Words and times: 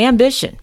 Ambition. 0.00 0.58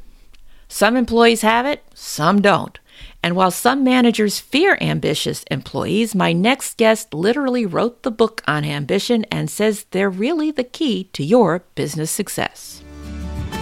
Some 0.67 0.97
employees 0.97 1.41
have 1.41 1.65
it, 1.65 1.83
some 1.93 2.41
don't. 2.41 2.79
And 3.21 3.35
while 3.35 3.51
some 3.51 3.83
managers 3.83 4.39
fear 4.39 4.77
ambitious 4.81 5.43
employees, 5.51 6.15
my 6.15 6.33
next 6.33 6.77
guest 6.77 7.13
literally 7.13 7.65
wrote 7.65 8.03
the 8.03 8.11
book 8.11 8.41
on 8.47 8.65
ambition 8.65 9.25
and 9.25 9.49
says 9.49 9.85
they're 9.91 10.09
really 10.09 10.49
the 10.49 10.63
key 10.63 11.05
to 11.13 11.23
your 11.23 11.63
business 11.75 12.09
success. 12.09 12.83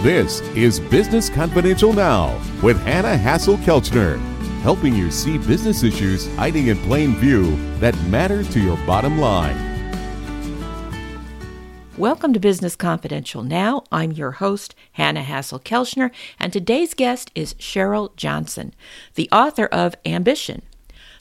This 0.02 0.40
is 0.54 0.80
Business 0.80 1.28
Confidential 1.28 1.92
Now 1.92 2.40
with 2.62 2.80
Hanna 2.82 3.16
Hasl-Kelchner, 3.16 4.18
helping 4.62 4.94
you 4.94 5.10
see 5.10 5.38
business 5.38 5.82
issues 5.82 6.34
hiding 6.36 6.68
in 6.68 6.78
plain 6.78 7.14
view 7.16 7.56
that 7.80 7.98
matter 8.08 8.44
to 8.44 8.60
your 8.60 8.76
bottom 8.86 9.18
line. 9.18 9.75
Welcome 11.98 12.34
to 12.34 12.40
Business 12.40 12.76
Confidential 12.76 13.42
Now. 13.42 13.84
I'm 13.90 14.12
your 14.12 14.32
host, 14.32 14.74
Hanna 14.92 15.22
Hasl-Kelchner, 15.22 16.10
and 16.38 16.52
today's 16.52 16.92
guest 16.92 17.30
is 17.34 17.54
Cheryl 17.54 18.14
Johnson, 18.16 18.74
the 19.14 19.30
author 19.32 19.64
of 19.64 19.94
Ambition 20.04 20.60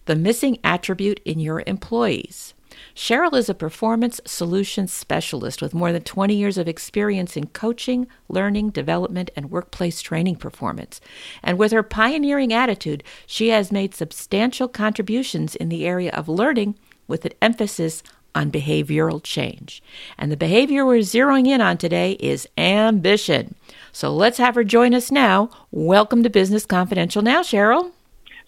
The 0.04 0.18
Missing 0.18 0.60
Attribute 0.66 1.22
in 1.24 1.40
Your 1.40 1.64
Employees. 1.66 2.54
Cheryl 2.94 3.38
is 3.38 3.48
a 3.48 3.54
performance 3.54 4.20
solutions 4.26 4.92
specialist 4.92 5.62
with 5.62 5.74
more 5.74 5.94
than 5.94 6.04
20 6.04 6.36
years 6.36 6.58
of 6.58 6.68
experience 6.68 7.38
in 7.38 7.48
coaching, 7.48 8.06
learning, 8.28 8.72
development, 8.72 9.32
and 9.34 9.50
workplace 9.50 10.02
training 10.02 10.36
performance. 10.36 11.00
And 11.42 11.58
with 11.58 11.72
her 11.72 11.84
pioneering 11.84 12.52
attitude, 12.52 13.02
she 13.26 13.48
has 13.48 13.72
made 13.72 13.96
substantial 13.96 14.68
contributions 14.68 15.56
in 15.56 15.70
the 15.70 15.86
area 15.86 16.12
of 16.12 16.28
learning 16.28 16.78
with 17.08 17.24
an 17.24 17.32
emphasis 17.42 18.04
on 18.36 18.52
behavioral 18.52 19.24
change. 19.24 19.82
And 20.18 20.32
the 20.32 20.38
behavior 20.38 20.86
we're 20.86 21.00
zeroing 21.00 21.48
in 21.48 21.62
on 21.62 21.78
today 21.78 22.12
is 22.20 22.48
ambition. 22.58 23.56
So 23.92 24.14
let's 24.14 24.38
have 24.38 24.56
her 24.56 24.64
join 24.64 24.94
us 24.94 25.10
now. 25.10 25.50
Welcome 25.72 26.22
to 26.24 26.30
Business 26.30 26.66
Confidential 26.66 27.22
now, 27.22 27.42
Cheryl. 27.42 27.92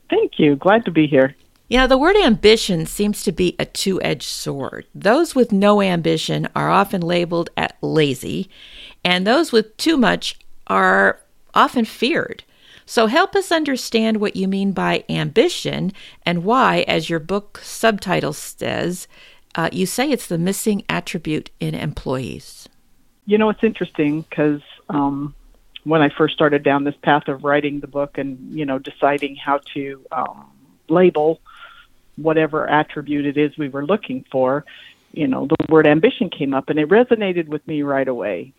Thank 0.09 0.39
you. 0.39 0.57
Glad 0.57 0.85
to 0.85 0.91
be 0.91 1.07
here. 1.07 1.35
You 1.69 1.79
know, 1.79 1.87
the 1.87 1.97
word 1.97 2.15
ambition 2.15 2.85
seems 2.85 3.23
to 3.23 3.31
be 3.31 3.55
a 3.59 3.65
two 3.65 4.01
edged 4.01 4.29
sword. 4.29 4.85
Those 4.95 5.35
with 5.35 5.51
no 5.51 5.81
ambition 5.81 6.47
are 6.55 6.69
often 6.69 7.01
labeled 7.01 7.49
as 7.57 7.71
lazy, 7.81 8.49
and 9.03 9.27
those 9.27 9.51
with 9.51 9.75
too 9.75 9.97
much 9.97 10.39
are 10.67 11.19
often 11.53 11.83
feared. 11.83 12.43
So, 12.85 13.07
help 13.07 13.35
us 13.35 13.51
understand 13.51 14.17
what 14.17 14.37
you 14.37 14.47
mean 14.47 14.71
by 14.71 15.03
ambition 15.09 15.91
and 16.25 16.45
why, 16.45 16.85
as 16.87 17.09
your 17.09 17.19
book 17.19 17.59
subtitle 17.61 18.31
says, 18.31 19.09
uh, 19.57 19.69
you 19.73 19.87
say 19.87 20.09
it's 20.11 20.27
the 20.27 20.37
missing 20.37 20.83
attribute 20.87 21.49
in 21.59 21.73
employees. 21.73 22.69
You 23.25 23.37
know, 23.37 23.49
it's 23.49 23.63
interesting 23.63 24.21
because 24.21 24.61
um, 24.87 25.33
when 25.83 26.01
I 26.01 26.09
first 26.09 26.35
started 26.35 26.63
down 26.63 26.83
this 26.83 26.95
path 27.01 27.27
of 27.27 27.43
writing 27.43 27.79
the 27.79 27.87
book 27.87 28.17
and, 28.17 28.37
you 28.57 28.65
know, 28.65 28.77
deciding 28.77 29.35
how 29.35 29.59
to 29.73 30.05
um, 30.11 30.51
label 30.87 31.41
whatever 32.15 32.69
attribute 32.69 33.25
it 33.25 33.37
is 33.37 33.57
we 33.57 33.67
were 33.67 33.85
looking 33.85 34.25
for, 34.31 34.63
you 35.11 35.27
know, 35.27 35.47
the 35.47 35.55
word 35.69 35.87
ambition 35.87 36.29
came 36.29 36.53
up 36.53 36.69
and 36.69 36.79
it 36.79 36.87
resonated 36.87 37.47
with 37.47 37.67
me 37.67 37.81
right 37.81 38.07
away. 38.07 38.53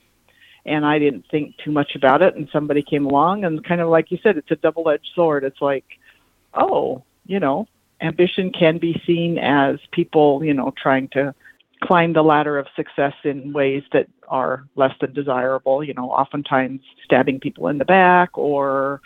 And 0.67 0.85
I 0.85 0.99
didn't 0.99 1.27
think 1.31 1.57
too 1.59 1.71
much 1.71 1.95
about 1.95 2.23
it. 2.23 2.35
And 2.35 2.49
somebody 2.53 2.83
came 2.83 3.07
along 3.07 3.45
and 3.45 3.65
kind 3.65 3.81
of 3.81 3.89
like 3.89 4.11
you 4.11 4.19
said, 4.23 4.37
it's 4.37 4.51
a 4.51 4.57
double 4.57 4.89
edged 4.91 5.09
sword. 5.15 5.45
It's 5.45 5.63
like, 5.63 5.85
oh, 6.53 7.05
you 7.25 7.41
know, 7.41 7.69
ambition 8.01 8.51
can 8.53 8.79
be 8.79 9.01
seen 9.07 9.39
as 9.39 9.79
people, 9.93 10.45
you 10.45 10.55
know, 10.55 10.73
trying 10.81 11.09
to 11.09 11.35
climb 11.83 12.13
the 12.13 12.23
ladder 12.23 12.59
of 12.59 12.67
success 12.75 13.15
in 13.25 13.53
ways 13.53 13.83
that 13.93 14.09
are 14.29 14.67
less 14.77 14.95
than 15.01 15.13
desirable, 15.13 15.83
you 15.83 15.95
know, 15.95 16.11
oftentimes 16.11 16.81
stabbing 17.05 17.41
people 17.41 17.69
in 17.69 17.79
the 17.79 17.85
back 17.85 18.37
or 18.37 19.01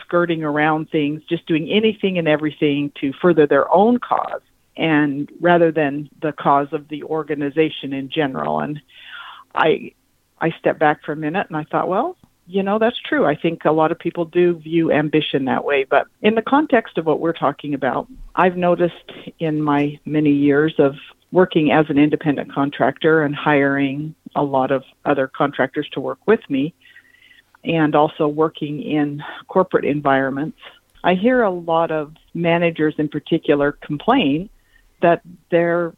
skirting 0.00 0.42
around 0.42 0.90
things, 0.90 1.22
just 1.28 1.46
doing 1.46 1.68
anything 1.70 2.18
and 2.18 2.26
everything 2.26 2.90
to 3.00 3.12
further 3.12 3.46
their 3.46 3.72
own 3.72 3.98
cause 3.98 4.42
and 4.76 5.30
rather 5.40 5.70
than 5.70 6.08
the 6.20 6.32
cause 6.32 6.68
of 6.72 6.88
the 6.88 7.02
organization 7.04 7.92
in 7.92 8.10
general. 8.10 8.60
And 8.60 8.80
I 9.54 9.92
I 10.38 10.50
stepped 10.58 10.78
back 10.78 11.02
for 11.04 11.12
a 11.12 11.16
minute 11.16 11.46
and 11.48 11.56
I 11.56 11.64
thought, 11.64 11.88
well, 11.88 12.16
you 12.46 12.62
know, 12.62 12.78
that's 12.78 12.98
true. 12.98 13.26
I 13.26 13.34
think 13.34 13.64
a 13.64 13.72
lot 13.72 13.90
of 13.90 13.98
people 13.98 14.24
do 14.24 14.54
view 14.56 14.92
ambition 14.92 15.44
that 15.46 15.64
way. 15.64 15.84
But 15.84 16.06
in 16.22 16.34
the 16.34 16.42
context 16.42 16.96
of 16.98 17.06
what 17.06 17.20
we're 17.20 17.32
talking 17.32 17.74
about, 17.74 18.06
I've 18.34 18.56
noticed 18.56 19.10
in 19.38 19.60
my 19.60 19.98
many 20.04 20.30
years 20.30 20.74
of 20.78 20.94
working 21.32 21.72
as 21.72 21.86
an 21.88 21.98
independent 21.98 22.52
contractor 22.52 23.22
and 23.22 23.34
hiring 23.34 24.14
a 24.36 24.42
lot 24.42 24.70
of 24.70 24.84
other 25.04 25.26
contractors 25.26 25.88
to 25.92 26.00
work 26.00 26.18
with 26.26 26.40
me, 26.48 26.72
and 27.64 27.96
also 27.96 28.28
working 28.28 28.80
in 28.80 29.22
corporate 29.48 29.84
environments, 29.84 30.58
I 31.02 31.14
hear 31.14 31.42
a 31.42 31.50
lot 31.50 31.90
of 31.90 32.14
managers 32.34 32.94
in 32.98 33.08
particular 33.08 33.72
complain 33.72 34.48
that 35.02 35.22
their 35.50 35.94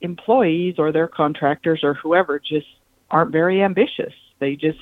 employees 0.00 0.76
or 0.78 0.92
their 0.92 1.08
contractors 1.08 1.80
or 1.82 1.94
whoever 1.94 2.38
just 2.38 2.66
aren't 3.10 3.32
very 3.32 3.62
ambitious. 3.62 4.12
They 4.38 4.56
just 4.56 4.78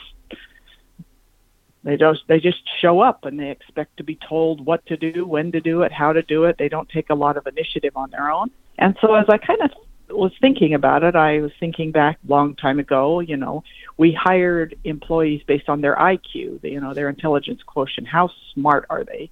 they 1.84 1.96
just 1.96 2.20
they 2.28 2.38
just 2.38 2.62
show 2.80 3.00
up 3.00 3.24
and 3.24 3.38
they 3.38 3.50
expect 3.50 3.96
to 3.96 4.04
be 4.04 4.18
told 4.28 4.64
what 4.64 4.84
to 4.86 4.96
do, 4.96 5.26
when 5.26 5.50
to 5.52 5.60
do 5.60 5.82
it, 5.82 5.92
how 5.92 6.12
to 6.12 6.22
do 6.22 6.44
it. 6.44 6.56
They 6.58 6.68
don't 6.68 6.88
take 6.88 7.10
a 7.10 7.14
lot 7.14 7.36
of 7.36 7.46
initiative 7.46 7.96
on 7.96 8.10
their 8.10 8.30
own. 8.30 8.50
And 8.78 8.96
so 9.00 9.14
as 9.14 9.26
I 9.28 9.38
kind 9.38 9.60
of 9.62 9.70
was 10.08 10.32
thinking 10.40 10.74
about 10.74 11.02
it, 11.02 11.16
I 11.16 11.40
was 11.40 11.50
thinking 11.58 11.90
back 11.90 12.18
a 12.26 12.30
long 12.30 12.54
time 12.54 12.78
ago, 12.78 13.20
you 13.20 13.36
know, 13.36 13.64
we 13.96 14.12
hired 14.12 14.76
employees 14.84 15.42
based 15.46 15.68
on 15.68 15.80
their 15.80 15.96
IQ, 15.96 16.62
you 16.62 16.80
know, 16.80 16.94
their 16.94 17.08
intelligence 17.08 17.60
quotient. 17.66 18.06
How 18.06 18.30
smart 18.54 18.86
are 18.90 19.04
they? 19.04 19.30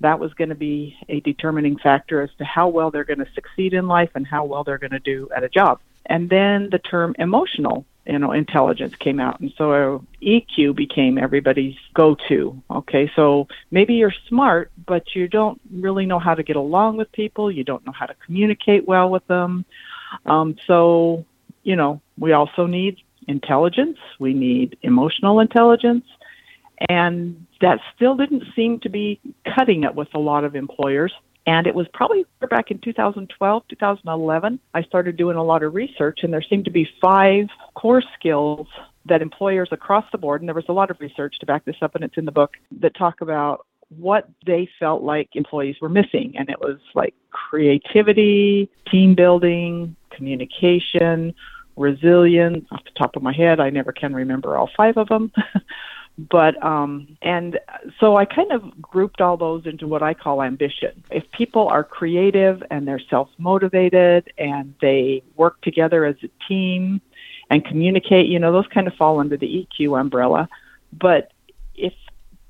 That 0.00 0.18
was 0.18 0.32
going 0.34 0.48
to 0.48 0.54
be 0.54 0.96
a 1.08 1.20
determining 1.20 1.78
factor 1.78 2.22
as 2.22 2.30
to 2.38 2.44
how 2.44 2.68
well 2.68 2.90
they're 2.90 3.04
going 3.04 3.18
to 3.18 3.28
succeed 3.34 3.74
in 3.74 3.86
life 3.86 4.10
and 4.14 4.26
how 4.26 4.44
well 4.44 4.64
they're 4.64 4.78
going 4.78 4.92
to 4.92 4.98
do 4.98 5.28
at 5.34 5.44
a 5.44 5.48
job. 5.48 5.80
And 6.06 6.28
then 6.28 6.68
the 6.70 6.78
term 6.78 7.14
emotional 7.18 7.86
you 8.06 8.18
know 8.18 8.32
intelligence 8.32 8.94
came 8.96 9.20
out. 9.20 9.40
And 9.40 9.52
so 9.56 10.04
EQ 10.22 10.74
became 10.74 11.18
everybody's 11.18 11.76
go-to 11.94 12.60
okay? 12.70 13.10
So 13.14 13.48
maybe 13.70 13.94
you're 13.94 14.14
smart 14.28 14.70
but 14.86 15.14
you 15.14 15.28
don't 15.28 15.60
really 15.70 16.06
know 16.06 16.18
how 16.18 16.34
to 16.34 16.42
get 16.42 16.56
along 16.56 16.96
with 16.96 17.10
people. 17.12 17.50
You 17.50 17.64
don't 17.64 17.84
know 17.86 17.92
how 17.92 18.06
to 18.06 18.14
communicate 18.26 18.86
well 18.86 19.08
with 19.08 19.26
them. 19.26 19.64
Um, 20.26 20.56
so 20.66 21.24
you 21.62 21.76
know 21.76 22.00
we 22.18 22.32
also 22.32 22.66
need 22.66 22.98
intelligence. 23.28 23.98
We 24.18 24.34
need 24.34 24.76
emotional 24.82 25.40
intelligence. 25.40 26.04
And 26.88 27.46
that 27.60 27.78
still 27.94 28.16
didn't 28.16 28.42
seem 28.56 28.80
to 28.80 28.88
be 28.88 29.20
cutting 29.54 29.84
it 29.84 29.94
with 29.94 30.08
a 30.14 30.18
lot 30.18 30.42
of 30.42 30.56
employers 30.56 31.12
and 31.46 31.66
it 31.66 31.74
was 31.74 31.86
probably 31.92 32.24
back 32.48 32.70
in 32.70 32.78
2012, 32.78 33.62
2011, 33.68 34.60
I 34.74 34.82
started 34.82 35.16
doing 35.16 35.36
a 35.36 35.42
lot 35.42 35.62
of 35.62 35.74
research, 35.74 36.20
and 36.22 36.32
there 36.32 36.42
seemed 36.42 36.64
to 36.66 36.70
be 36.70 36.88
five 37.00 37.46
core 37.74 38.02
skills 38.18 38.68
that 39.06 39.22
employers 39.22 39.68
across 39.72 40.04
the 40.12 40.18
board, 40.18 40.40
and 40.40 40.48
there 40.48 40.54
was 40.54 40.66
a 40.68 40.72
lot 40.72 40.90
of 40.90 41.00
research 41.00 41.38
to 41.40 41.46
back 41.46 41.64
this 41.64 41.76
up, 41.82 41.94
and 41.94 42.04
it's 42.04 42.16
in 42.16 42.24
the 42.24 42.32
book, 42.32 42.52
that 42.80 42.94
talk 42.94 43.20
about 43.20 43.66
what 43.98 44.28
they 44.46 44.68
felt 44.78 45.02
like 45.02 45.30
employees 45.34 45.76
were 45.80 45.88
missing. 45.88 46.34
And 46.38 46.48
it 46.48 46.60
was 46.60 46.78
like 46.94 47.14
creativity, 47.30 48.70
team 48.90 49.14
building, 49.14 49.96
communication, 50.10 51.34
resilience. 51.76 52.64
Off 52.70 52.84
the 52.84 52.98
top 52.98 53.16
of 53.16 53.22
my 53.22 53.34
head, 53.34 53.60
I 53.60 53.70
never 53.70 53.92
can 53.92 54.14
remember 54.14 54.56
all 54.56 54.70
five 54.76 54.96
of 54.96 55.08
them. 55.08 55.32
But 56.18 56.62
um, 56.62 57.16
and 57.22 57.58
so 57.98 58.16
I 58.16 58.26
kind 58.26 58.52
of 58.52 58.80
grouped 58.80 59.20
all 59.20 59.36
those 59.36 59.64
into 59.64 59.86
what 59.86 60.02
I 60.02 60.12
call 60.12 60.42
ambition. 60.42 61.02
If 61.10 61.30
people 61.32 61.68
are 61.68 61.82
creative 61.82 62.62
and 62.70 62.86
they're 62.86 63.00
self 63.10 63.30
motivated 63.38 64.30
and 64.36 64.74
they 64.80 65.22
work 65.36 65.60
together 65.62 66.04
as 66.04 66.16
a 66.22 66.28
team 66.46 67.00
and 67.50 67.64
communicate, 67.64 68.26
you 68.26 68.38
know, 68.38 68.52
those 68.52 68.66
kind 68.72 68.86
of 68.86 68.94
fall 68.94 69.20
under 69.20 69.36
the 69.36 69.66
EQ 69.80 69.98
umbrella. 69.98 70.48
But 70.92 71.32
if 71.74 71.94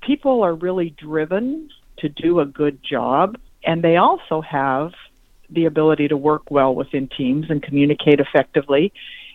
people 0.00 0.42
are 0.42 0.54
really 0.54 0.90
driven 0.90 1.70
to 1.98 2.08
do 2.08 2.40
a 2.40 2.46
good 2.46 2.82
job 2.82 3.38
and 3.64 3.82
they 3.82 3.96
also 3.96 4.40
have 4.40 4.92
the 5.50 5.66
ability 5.66 6.08
to 6.08 6.16
work 6.16 6.50
well 6.50 6.74
within 6.74 7.08
teams 7.08 7.46
and 7.48 7.62
communicate 7.62 8.20
effectively 8.20 8.92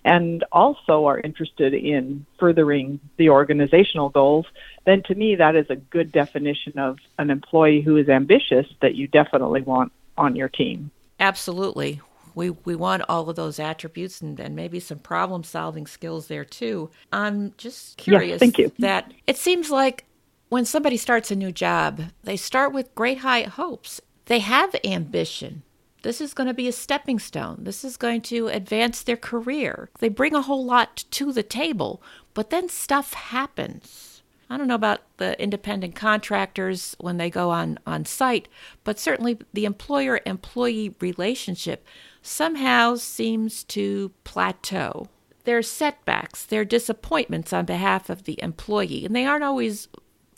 and 0.08 0.46
also 0.54 1.06
are 1.06 1.20
interested 1.20 1.74
in 1.74 2.26
furthering 2.40 3.00
the 3.18 3.30
organizational 3.30 4.08
goals, 4.08 4.46
then 4.86 5.04
to 5.04 5.14
me 5.14 5.36
that 5.36 5.56
is 5.56 5.70
a 5.70 5.76
good 5.76 6.14
definition 6.14 6.80
of 6.80 6.98
an 7.20 7.30
employee 7.30 7.82
who 7.82 7.98
is 7.98 8.08
ambitious 8.08 8.66
that 8.82 8.96
you 8.96 9.08
definitely 9.08 9.62
want 9.62 9.92
on 10.18 10.36
your 10.36 10.48
team. 10.48 10.90
Absolutely. 11.20 12.00
We, 12.36 12.52
we 12.52 12.76
want 12.76 13.04
all 13.10 13.30
of 13.30 13.36
those 13.36 13.60
attributes 13.60 14.22
and, 14.22 14.40
and 14.40 14.56
maybe 14.56 14.80
some 14.80 15.00
problem 15.00 15.44
solving 15.44 15.86
skills 15.88 16.28
there 16.28 16.46
too. 16.46 16.90
I'm 17.12 17.54
just 17.58 17.98
curious 17.98 18.30
yes, 18.30 18.40
thank 18.40 18.58
you. 18.58 18.72
that 18.80 19.12
it 19.26 19.38
seems 19.38 19.70
like 19.70 20.06
when 20.48 20.64
somebody 20.64 20.96
starts 20.96 21.32
a 21.32 21.36
new 21.36 21.52
job, 21.52 22.02
they 22.24 22.38
start 22.38 22.72
with 22.72 22.96
great 22.96 23.18
high 23.20 23.42
hopes. 23.42 24.00
They 24.28 24.40
have 24.40 24.74
ambition. 24.86 25.64
This 26.04 26.22
is 26.22 26.34
going 26.34 26.48
to 26.48 26.54
be 26.54 26.68
a 26.68 26.72
stepping 26.74 27.20
stone. 27.20 27.58
This 27.62 27.84
is 27.84 27.98
going 27.98 28.22
to 28.24 28.48
advance 28.48 29.02
their 29.02 29.18
career. 29.18 29.90
They 30.00 30.10
bring 30.10 30.36
a 30.36 30.42
whole 30.42 30.64
lot 30.64 31.06
to 31.12 31.34
the 31.34 31.44
table, 31.44 32.02
but 32.34 32.50
then 32.50 32.70
stuff 32.70 33.14
happens. 33.14 34.22
I 34.50 34.58
don't 34.58 34.68
know 34.68 34.76
about 34.76 35.02
the 35.18 35.42
independent 35.42 35.96
contractors 35.96 36.96
when 37.00 37.18
they 37.18 37.30
go 37.30 37.50
on, 37.50 37.80
on 37.86 38.06
site, 38.06 38.48
but 38.84 39.00
certainly 39.00 39.40
the 39.54 39.66
employer 39.66 40.22
employee 40.26 40.96
relationship 41.02 41.86
somehow 42.22 42.96
seems 42.96 43.64
to 43.66 44.12
plateau. 44.24 45.08
There 45.44 45.58
are 45.58 45.64
setbacks, 45.64 46.46
there 46.46 46.62
are 46.62 46.66
disappointments 46.66 47.52
on 47.52 47.66
behalf 47.66 48.10
of 48.10 48.24
the 48.24 48.42
employee, 48.42 49.06
and 49.06 49.16
they 49.16 49.26
aren't 49.26 49.44
always 49.44 49.90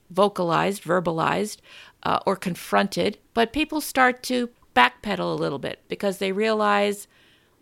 vocalized, 0.10 0.84
verbalized, 0.84 1.58
uh, 2.02 2.20
or 2.26 2.36
confronted, 2.36 3.20
but 3.34 3.54
people 3.54 3.82
start 3.82 4.24
to 4.24 4.50
backpedal 4.76 5.20
a 5.32 5.42
little 5.42 5.60
bit 5.60 5.82
because 5.88 6.18
they 6.18 6.32
realize, 6.32 7.08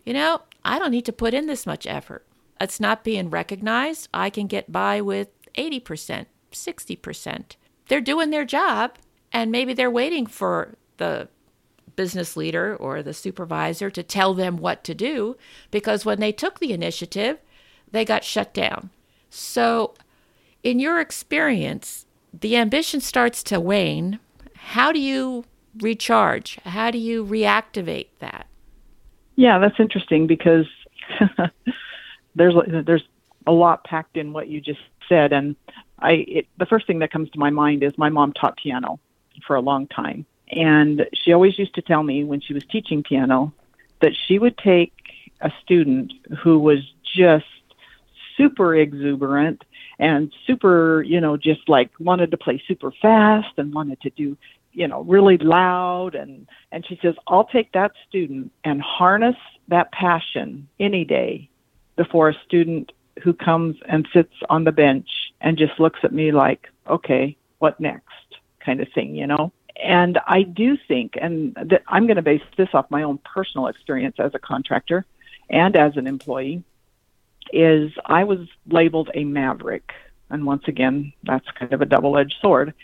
you 0.04 0.12
know, 0.12 0.42
I 0.64 0.78
don't 0.78 0.90
need 0.90 1.06
to 1.06 1.12
put 1.12 1.34
in 1.34 1.46
this 1.46 1.66
much 1.66 1.86
effort. 1.86 2.26
It's 2.60 2.80
not 2.80 3.04
being 3.04 3.30
recognized. 3.30 4.08
I 4.12 4.30
can 4.30 4.46
get 4.46 4.72
by 4.72 5.00
with 5.00 5.28
80%, 5.54 6.26
60%. 6.52 7.56
They're 7.88 8.00
doing 8.00 8.30
their 8.30 8.44
job, 8.44 8.96
and 9.32 9.50
maybe 9.50 9.72
they're 9.72 9.90
waiting 9.90 10.26
for 10.26 10.76
the 10.98 11.28
business 11.98 12.36
leader 12.36 12.76
or 12.76 13.02
the 13.02 13.12
supervisor 13.12 13.90
to 13.90 14.02
tell 14.02 14.32
them 14.32 14.56
what 14.56 14.84
to 14.84 14.94
do 14.94 15.36
because 15.72 16.04
when 16.04 16.20
they 16.20 16.30
took 16.30 16.60
the 16.60 16.72
initiative, 16.72 17.38
they 17.90 18.04
got 18.04 18.22
shut 18.22 18.54
down. 18.54 18.90
So, 19.30 19.94
in 20.62 20.78
your 20.78 21.00
experience, 21.00 22.06
the 22.32 22.56
ambition 22.56 23.00
starts 23.00 23.42
to 23.44 23.58
wane. 23.58 24.20
How 24.54 24.92
do 24.92 25.00
you 25.00 25.44
recharge? 25.80 26.58
How 26.64 26.90
do 26.90 26.98
you 26.98 27.24
reactivate 27.24 28.08
that? 28.20 28.46
Yeah, 29.36 29.58
that's 29.58 29.78
interesting 29.78 30.26
because 30.26 30.66
there's 32.34 32.54
there's 32.84 33.04
a 33.46 33.52
lot 33.52 33.84
packed 33.84 34.16
in 34.16 34.32
what 34.32 34.48
you 34.48 34.60
just 34.60 34.80
said, 35.08 35.32
and 35.32 35.56
I 35.98 36.12
it, 36.12 36.46
the 36.58 36.66
first 36.66 36.86
thing 36.86 36.98
that 37.00 37.12
comes 37.12 37.30
to 37.30 37.38
my 37.38 37.50
mind 37.50 37.82
is 37.82 37.96
my 37.96 38.08
mom 38.08 38.32
taught 38.32 38.56
piano 38.56 38.98
for 39.46 39.56
a 39.56 39.60
long 39.60 39.86
time, 39.86 40.26
and 40.50 41.06
she 41.14 41.32
always 41.32 41.58
used 41.58 41.74
to 41.74 41.82
tell 41.82 42.02
me 42.02 42.24
when 42.24 42.40
she 42.40 42.52
was 42.52 42.64
teaching 42.70 43.02
piano 43.02 43.52
that 44.00 44.12
she 44.26 44.38
would 44.38 44.58
take 44.58 44.92
a 45.40 45.52
student 45.62 46.12
who 46.42 46.58
was 46.58 46.78
just 47.16 47.46
super 48.36 48.74
exuberant 48.74 49.64
and 49.98 50.32
super, 50.46 51.02
you 51.02 51.20
know, 51.20 51.36
just 51.36 51.68
like 51.68 51.90
wanted 51.98 52.30
to 52.30 52.36
play 52.36 52.62
super 52.66 52.92
fast 53.02 53.52
and 53.56 53.74
wanted 53.74 54.00
to 54.02 54.10
do, 54.10 54.36
you 54.78 54.86
know, 54.86 55.02
really 55.02 55.38
loud 55.38 56.14
and 56.14 56.46
and 56.70 56.86
she 56.86 56.98
says, 57.02 57.14
"I'll 57.26 57.46
take 57.46 57.72
that 57.72 57.92
student 58.08 58.52
and 58.62 58.80
harness 58.80 59.36
that 59.66 59.90
passion 59.90 60.68
any 60.78 61.04
day 61.04 61.48
before 61.96 62.28
a 62.28 62.34
student 62.46 62.92
who 63.22 63.32
comes 63.32 63.76
and 63.88 64.06
sits 64.12 64.34
on 64.48 64.62
the 64.62 64.72
bench 64.72 65.08
and 65.40 65.58
just 65.58 65.80
looks 65.80 66.00
at 66.04 66.12
me 66.12 66.30
like, 66.30 66.68
"Okay, 66.88 67.36
what 67.58 67.80
next?" 67.80 68.28
kind 68.60 68.80
of 68.80 68.88
thing, 68.94 69.14
you 69.16 69.26
know? 69.26 69.52
And 69.82 70.18
I 70.26 70.42
do 70.42 70.76
think, 70.76 71.14
and 71.20 71.54
that 71.54 71.82
I'm 71.88 72.06
going 72.06 72.16
to 72.16 72.22
base 72.22 72.42
this 72.56 72.68
off 72.74 72.90
my 72.90 73.02
own 73.02 73.18
personal 73.18 73.68
experience 73.68 74.16
as 74.18 74.34
a 74.34 74.38
contractor 74.38 75.06
and 75.50 75.74
as 75.76 75.96
an 75.96 76.06
employee, 76.06 76.62
is 77.52 77.90
I 78.04 78.24
was 78.24 78.40
labeled 78.68 79.10
a 79.14 79.24
maverick. 79.24 79.92
And 80.30 80.44
once 80.44 80.64
again, 80.66 81.12
that's 81.22 81.46
kind 81.58 81.72
of 81.72 81.80
a 81.80 81.86
double 81.86 82.18
edged 82.18 82.36
sword. 82.42 82.74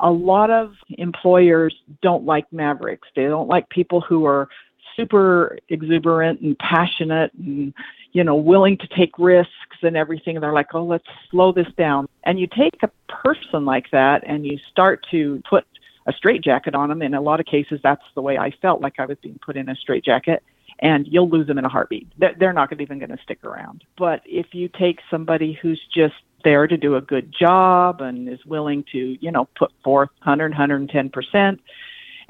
A 0.00 0.10
lot 0.10 0.50
of 0.50 0.74
employers 0.90 1.74
don't 2.02 2.24
like 2.24 2.52
mavericks. 2.52 3.08
They 3.14 3.24
don't 3.24 3.48
like 3.48 3.68
people 3.68 4.00
who 4.00 4.26
are 4.26 4.48
super 4.96 5.58
exuberant 5.68 6.40
and 6.40 6.58
passionate 6.58 7.32
and, 7.34 7.74
you 8.12 8.22
know, 8.22 8.36
willing 8.36 8.78
to 8.78 8.86
take 8.88 9.18
risks 9.18 9.50
and 9.82 9.96
everything. 9.96 10.40
They're 10.40 10.52
like, 10.52 10.74
oh, 10.74 10.84
let's 10.84 11.06
slow 11.30 11.52
this 11.52 11.66
down. 11.76 12.08
And 12.24 12.38
you 12.38 12.46
take 12.46 12.82
a 12.82 12.90
person 13.08 13.64
like 13.64 13.90
that 13.90 14.22
and 14.26 14.46
you 14.46 14.58
start 14.70 15.04
to 15.10 15.42
put 15.48 15.66
a 16.06 16.12
straitjacket 16.12 16.74
on 16.74 16.90
them. 16.90 17.02
In 17.02 17.14
a 17.14 17.20
lot 17.20 17.40
of 17.40 17.46
cases, 17.46 17.80
that's 17.82 18.04
the 18.14 18.22
way 18.22 18.38
I 18.38 18.50
felt 18.62 18.80
like 18.80 19.00
I 19.00 19.06
was 19.06 19.18
being 19.22 19.38
put 19.44 19.56
in 19.56 19.68
a 19.68 19.74
straitjacket 19.74 20.42
and 20.80 21.06
you'll 21.08 21.28
lose 21.28 21.46
them 21.46 21.58
in 21.58 21.64
a 21.64 21.68
heartbeat. 21.68 22.08
They're 22.18 22.52
not 22.52 22.72
even 22.80 22.98
going 22.98 23.10
to 23.10 23.22
stick 23.22 23.42
around. 23.44 23.84
But 23.96 24.22
if 24.26 24.46
you 24.52 24.68
take 24.68 24.98
somebody 25.10 25.58
who's 25.60 25.80
just 25.92 26.14
there 26.44 26.66
to 26.66 26.76
do 26.76 26.96
a 26.96 27.00
good 27.00 27.34
job 27.38 28.00
and 28.00 28.28
is 28.28 28.44
willing 28.44 28.84
to, 28.92 29.16
you 29.20 29.30
know, 29.30 29.48
put 29.56 29.72
forth 29.82 30.10
100, 30.22 30.52
110%, 30.52 31.58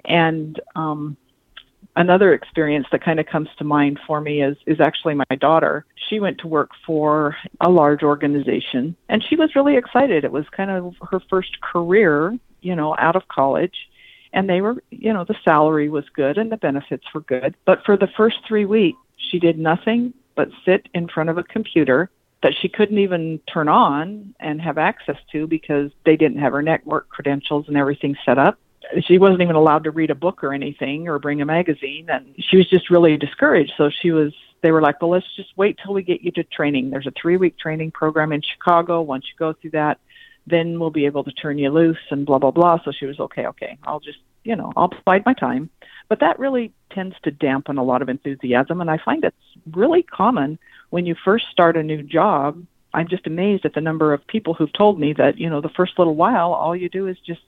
and 0.07 0.61
um, 0.77 1.17
another 1.97 2.33
experience 2.33 2.87
that 2.93 3.05
kind 3.05 3.21
of 3.21 3.27
comes 3.27 3.49
to 3.59 3.65
mind 3.65 3.99
for 4.07 4.21
me 4.21 4.43
is 4.43 4.57
is 4.67 4.81
actually 4.81 5.15
my 5.15 5.37
daughter. 5.41 5.85
She 6.09 6.21
went 6.21 6.39
to 6.39 6.49
work 6.49 6.71
for 6.87 7.37
a 7.61 7.71
large 7.71 8.03
organization 8.03 8.97
and 9.09 9.25
she 9.29 9.37
was 9.37 9.55
really 9.55 9.77
excited. 9.77 10.25
It 10.25 10.33
was 10.33 10.45
kind 10.57 10.71
of 10.71 10.95
her 11.11 11.21
first 11.31 11.61
career, 11.61 12.37
you 12.61 12.75
know, 12.75 12.97
out 12.99 13.17
of 13.17 13.29
college 13.29 13.75
and 14.33 14.49
they 14.49 14.61
were, 14.61 14.83
you 14.91 15.13
know, 15.13 15.25
the 15.25 15.37
salary 15.45 15.89
was 15.89 16.05
good 16.15 16.39
and 16.39 16.51
the 16.51 16.57
benefits 16.57 17.05
were 17.15 17.21
good. 17.21 17.55
But 17.65 17.85
for 17.85 17.97
the 17.97 18.09
first 18.17 18.39
three 18.47 18.65
weeks, 18.65 18.99
she 19.17 19.39
did 19.39 19.59
nothing 19.59 20.13
but 20.35 20.49
sit 20.65 20.89
in 20.93 21.09
front 21.09 21.31
of 21.31 21.39
a 21.39 21.45
computer 21.45 22.11
that 22.45 22.53
she 22.61 22.69
couldn't 22.69 22.99
even 22.99 23.41
turn 23.51 23.69
on 23.69 24.35
and 24.39 24.61
have 24.61 24.77
access 24.77 25.17
to 25.33 25.47
because 25.47 25.91
they 26.05 26.15
didn't 26.15 26.39
have 26.39 26.53
her 26.53 26.61
network 26.61 27.09
credentials 27.09 27.67
and 27.69 27.77
everything 27.79 28.15
set 28.23 28.39
up. 28.39 28.59
She 29.07 29.17
wasn't 29.17 29.41
even 29.41 29.57
allowed 29.57 29.85
to 29.85 29.91
read 29.91 30.11
a 30.11 30.15
book 30.15 30.45
or 30.45 30.53
anything 30.53 31.09
or 31.09 31.19
bring 31.19 31.41
a 31.41 31.47
magazine, 31.47 32.07
and 32.11 32.35
she 32.39 32.59
was 32.59 32.69
just 32.69 32.91
really 32.91 33.17
discouraged. 33.17 33.73
So 33.79 33.89
she 33.89 34.11
was 34.11 34.35
they 34.61 34.73
were 34.73 34.83
like, 34.83 35.01
well, 35.01 35.11
let's 35.11 35.27
just 35.37 35.57
wait 35.57 35.79
till 35.83 35.95
we 35.95 36.03
get 36.03 36.21
you 36.21 36.33
to 36.33 36.45
training. 36.45 36.91
There's 36.91 37.07
a 37.07 37.13
three 37.21 37.39
week 37.39 37.59
training 37.59 37.93
program 37.93 38.31
in 38.31 38.43
Chicago. 38.43 39.01
Once 39.01 39.25
you 39.25 39.35
go 39.39 39.55
through 39.55 39.71
that, 39.71 39.99
then 40.47 40.79
we'll 40.79 40.91
be 40.91 41.07
able 41.07 41.25
to 41.25 41.33
turn 41.33 41.57
you 41.57 41.71
loose 41.71 41.97
and 42.11 42.27
blah 42.27 42.39
blah 42.39 42.51
blah 42.51 42.79
so 42.85 42.93
she 42.93 43.07
was 43.07 43.19
okay 43.19 43.47
okay 43.47 43.79
i'll 43.85 44.01
just 44.01 44.19
you 44.43 44.55
know 44.57 44.73
i'll 44.77 44.93
bide 45.05 45.25
my 45.25 45.35
time 45.35 45.71
but 46.09 46.21
that 46.21 46.39
really 46.39 46.73
tends 46.93 47.17
to 47.25 47.31
dampen 47.31 47.79
a 47.79 47.83
lot 47.83 48.03
of 48.03 48.09
enthusiasm 48.09 48.81
and 48.81 48.91
i 48.91 48.99
find 49.05 49.25
it's 49.25 49.37
really 49.73 50.03
common 50.03 50.59
when 50.95 51.07
you 51.07 51.17
first 51.25 51.47
start 51.51 51.77
a 51.77 51.83
new 51.83 52.05
job. 52.05 52.65
I'm 52.93 53.09
just 53.09 53.27
amazed 53.27 53.65
at 53.65 53.75
the 53.75 53.81
number 53.81 54.13
of 54.13 54.25
people 54.29 54.55
who've 54.55 54.73
told 54.73 55.01
me 55.01 55.13
that 55.15 55.39
you 55.39 55.51
know 55.51 55.61
the 55.61 55.69
first 55.71 55.99
little 55.99 56.15
while 56.15 56.53
all 56.53 56.77
you 56.77 56.89
do 56.89 57.09
is 57.09 57.17
just 57.27 57.41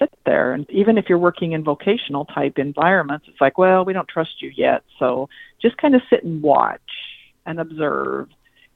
sit 0.00 0.10
there. 0.26 0.52
And 0.52 0.68
even 0.68 0.98
if 0.98 1.08
you're 1.08 1.18
working 1.18 1.52
in 1.52 1.62
vocational 1.62 2.24
type 2.24 2.58
environments 2.58 3.26
it's 3.28 3.40
like 3.40 3.56
well 3.56 3.84
we 3.84 3.92
don't 3.92 4.08
trust 4.08 4.42
you 4.42 4.50
yet. 4.56 4.82
So 4.98 5.28
just 5.62 5.76
kind 5.76 5.94
of 5.94 6.02
sit 6.10 6.24
and 6.24 6.42
watch 6.42 6.80
and 7.46 7.60
observe. 7.60 8.30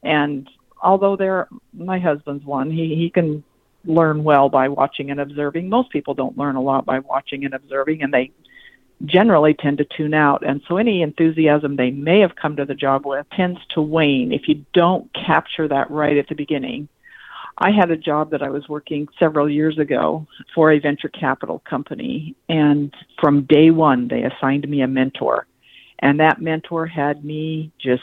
And 0.05 0.49
although 0.81 1.17
they're 1.17 1.49
my 1.75 1.99
husband's 1.99 2.45
one 2.45 2.71
he 2.71 2.95
he 2.95 3.11
can 3.11 3.43
learn 3.85 4.23
well 4.23 4.49
by 4.49 4.69
watching 4.69 5.11
and 5.11 5.19
observing. 5.19 5.69
Most 5.69 5.91
people 5.91 6.15
don't 6.15 6.39
learn 6.39 6.55
a 6.55 6.63
lot 6.63 6.87
by 6.87 7.01
watching 7.01 7.45
and 7.45 7.55
observing, 7.55 8.03
and 8.03 8.15
they 8.15 8.31
generally 9.05 9.55
tend 9.55 9.79
to 9.79 9.85
tune 9.85 10.15
out. 10.15 10.47
And 10.47 10.63
so 10.69 10.77
any 10.77 11.03
enthusiasm 11.03 11.77
they 11.77 11.91
may 11.91 12.21
have 12.21 12.37
come 12.37 12.57
to 12.57 12.65
the 12.65 12.75
job 12.75 13.07
with 13.07 13.27
tends 13.31 13.61
to 13.71 13.81
wane 13.81 14.33
if 14.33 14.49
you 14.49 14.65
don't 14.73 15.13
capture 15.13 15.69
that 15.69 15.91
right 15.91 16.17
at 16.17 16.29
the 16.29 16.35
beginning. 16.35 16.89
I 17.59 17.71
had 17.71 17.91
a 17.91 17.97
job 17.97 18.31
that 18.31 18.43
I 18.43 18.49
was 18.49 18.69
working 18.69 19.09
several 19.19 19.49
years 19.49 19.79
ago 19.79 20.27
for 20.55 20.73
a 20.73 20.79
venture 20.79 21.09
capital 21.09 21.59
company, 21.69 22.35
and 22.49 22.95
from 23.21 23.43
day 23.43 23.71
one, 23.71 24.09
they 24.09 24.23
assigned 24.23 24.69
me 24.69 24.81
a 24.81 24.89
mentor. 24.89 25.47
And 25.99 26.19
that 26.19 26.41
mentor 26.41 26.87
had 26.87 27.25
me 27.25 27.71
just 27.79 28.03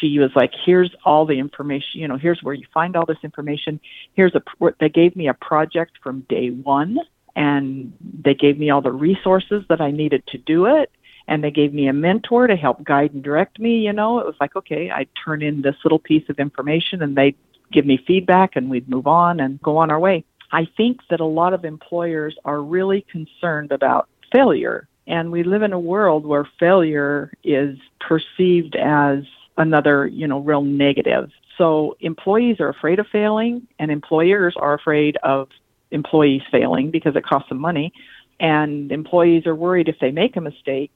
she 0.00 0.18
was 0.18 0.30
like, 0.34 0.52
"Here's 0.64 0.94
all 1.04 1.24
the 1.24 1.38
information. 1.38 2.00
You 2.00 2.08
know, 2.08 2.16
here's 2.16 2.42
where 2.42 2.54
you 2.54 2.66
find 2.72 2.96
all 2.96 3.06
this 3.06 3.22
information. 3.22 3.80
Here's 4.14 4.34
a." 4.34 4.42
They 4.80 4.88
gave 4.88 5.14
me 5.14 5.28
a 5.28 5.34
project 5.34 5.98
from 6.02 6.20
day 6.28 6.50
one, 6.50 6.98
and 7.36 7.92
they 8.22 8.34
gave 8.34 8.58
me 8.58 8.70
all 8.70 8.80
the 8.80 8.92
resources 8.92 9.64
that 9.68 9.80
I 9.80 9.90
needed 9.90 10.26
to 10.28 10.38
do 10.38 10.66
it, 10.66 10.90
and 11.26 11.42
they 11.42 11.50
gave 11.50 11.72
me 11.72 11.88
a 11.88 11.92
mentor 11.92 12.46
to 12.46 12.56
help 12.56 12.84
guide 12.84 13.14
and 13.14 13.22
direct 13.22 13.58
me. 13.58 13.78
You 13.78 13.92
know, 13.92 14.18
it 14.18 14.26
was 14.26 14.36
like, 14.40 14.56
okay, 14.56 14.90
I'd 14.90 15.08
turn 15.24 15.42
in 15.42 15.62
this 15.62 15.76
little 15.84 15.98
piece 15.98 16.28
of 16.28 16.38
information, 16.38 17.02
and 17.02 17.16
they'd 17.16 17.36
give 17.72 17.86
me 17.86 18.02
feedback, 18.06 18.56
and 18.56 18.70
we'd 18.70 18.88
move 18.88 19.06
on 19.06 19.40
and 19.40 19.60
go 19.62 19.76
on 19.78 19.90
our 19.90 19.98
way. 19.98 20.24
I 20.52 20.68
think 20.76 21.00
that 21.10 21.20
a 21.20 21.24
lot 21.24 21.54
of 21.54 21.64
employers 21.64 22.36
are 22.44 22.62
really 22.62 23.04
concerned 23.10 23.72
about 23.72 24.08
failure. 24.32 24.88
And 25.06 25.32
we 25.32 25.42
live 25.42 25.62
in 25.62 25.72
a 25.72 25.78
world 25.78 26.24
where 26.24 26.48
failure 26.58 27.32
is 27.42 27.76
perceived 28.00 28.76
as 28.76 29.24
another, 29.56 30.06
you 30.06 30.26
know, 30.26 30.38
real 30.38 30.62
negative. 30.62 31.30
So 31.58 31.96
employees 32.00 32.58
are 32.60 32.68
afraid 32.68 32.98
of 32.98 33.06
failing 33.12 33.66
and 33.78 33.90
employers 33.90 34.54
are 34.56 34.74
afraid 34.74 35.16
of 35.22 35.48
employees 35.94 36.42
failing 36.50 36.90
because 36.90 37.16
it 37.16 37.24
costs 37.24 37.48
them 37.48 37.58
money. 37.58 37.92
And 38.40 38.92
employees 38.92 39.46
are 39.46 39.54
worried 39.54 39.88
if 39.88 39.98
they 40.00 40.10
make 40.10 40.36
a 40.36 40.40
mistake. 40.40 40.92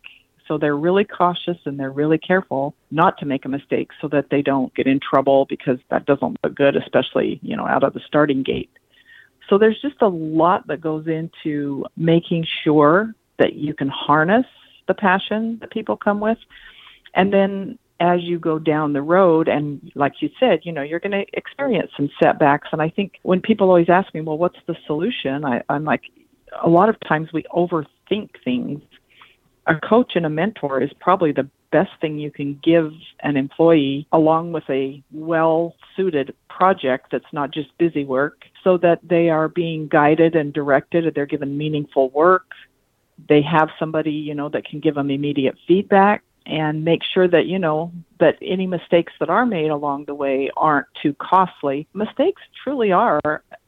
So 0.47 0.59
they're 0.59 0.77
really 0.77 1.05
cautious 1.05 1.59
and 1.65 1.79
they're 1.79 1.91
really 1.91 2.19
careful 2.19 2.75
not 2.91 3.19
to 3.19 3.27
make 3.27 3.45
a 3.45 3.49
mistake 3.49 3.91
so 4.01 4.09
that 4.09 4.31
they 4.31 4.43
don't 4.43 4.75
get 4.75 4.87
in 4.87 4.99
trouble 4.99 5.47
because 5.47 5.79
that 5.91 6.07
doesn't 6.07 6.39
look 6.43 6.55
good, 6.55 6.75
especially, 6.75 7.39
you 7.43 7.57
know, 7.57 7.67
out 7.67 7.85
of 7.85 7.93
the 7.93 8.01
starting 8.07 8.43
gate. 8.43 8.71
So 9.49 9.57
there's 9.57 9.81
just 9.81 10.01
a 10.01 10.09
lot 10.09 10.67
that 10.67 10.81
goes 10.81 11.07
into 11.07 11.87
making 11.97 12.47
sure 12.65 13.15
that 13.39 13.55
you 13.55 13.73
can 13.75 13.89
harness 13.89 14.47
the 14.89 14.95
passion 14.95 15.59
that 15.61 15.71
people 15.71 15.97
come 15.97 16.21
with. 16.21 16.39
And 17.15 17.33
then 17.33 17.79
as 18.01 18.23
you 18.23 18.39
go 18.39 18.59
down 18.59 18.93
the 18.93 19.03
road 19.03 19.49
and 19.49 19.91
like 19.95 20.15
you 20.21 20.31
said 20.39 20.61
you 20.63 20.73
know 20.73 20.83
you're 20.83 21.01
going 21.01 21.13
to 21.13 21.25
experience 21.33 21.91
some 21.97 22.11
setbacks. 22.23 22.69
And 22.73 22.81
i 22.81 22.89
think 22.89 23.19
when 23.23 23.41
people 23.41 23.69
always 23.69 23.89
ask 23.89 24.13
me 24.15 24.21
well 24.21 24.39
what's 24.39 24.59
the 24.67 24.77
solution? 24.87 25.45
I, 25.45 25.63
i'm 25.69 25.85
like 25.85 26.03
a 26.63 26.69
lot 26.69 26.89
of 26.89 26.97
times 27.01 27.29
we 27.33 27.45
overthink 27.55 28.31
things. 28.45 28.81
A 29.67 29.75
coach 29.75 30.13
and 30.15 30.25
a 30.25 30.31
mentor 30.31 30.83
is 30.83 30.91
probably 30.99 31.33
the 31.33 31.49
best 31.71 31.91
thing 32.01 32.19
you 32.19 32.31
can 32.31 32.59
give 32.65 32.91
an 33.21 33.37
employee 33.37 34.07
along 34.13 34.53
with 34.53 34.65
a 34.71 35.03
well 35.13 35.75
suited 35.95 36.35
project 36.49 37.09
that's 37.13 37.33
not 37.33 37.53
just 37.53 37.77
busy 37.77 38.05
work 38.05 38.45
so 38.65 38.79
that 38.79 39.01
they 39.03 39.29
are 39.29 39.49
being 39.49 39.87
guided 39.87 40.35
and 40.35 40.55
directed 40.55 41.05
and 41.07 41.15
they're 41.15 41.27
given 41.27 41.59
meaningful 41.59 42.09
work. 42.11 42.47
They 43.29 43.43
have 43.43 43.69
somebody 43.79 44.13
you 44.13 44.35
know 44.35 44.49
that 44.49 44.65
can 44.65 44.81
give 44.81 44.95
them 44.95 45.11
immediate 45.11 45.57
feedback 45.67 46.23
and 46.49 46.85
make 46.85 47.03
sure 47.05 47.29
that 47.29 47.47
you 47.47 47.59
know 47.59 47.93
that 48.19 48.37
any 48.41 48.67
mistakes 48.67 49.13
that 49.21 49.29
are 49.29 49.45
made 49.45 49.71
along 49.71 50.07
the 50.07 50.15
way 50.15 50.51
aren't 50.57 50.87
too 51.01 51.15
costly. 51.21 51.87
Mistakes 51.93 52.43
truly 52.65 52.91
are 52.91 53.21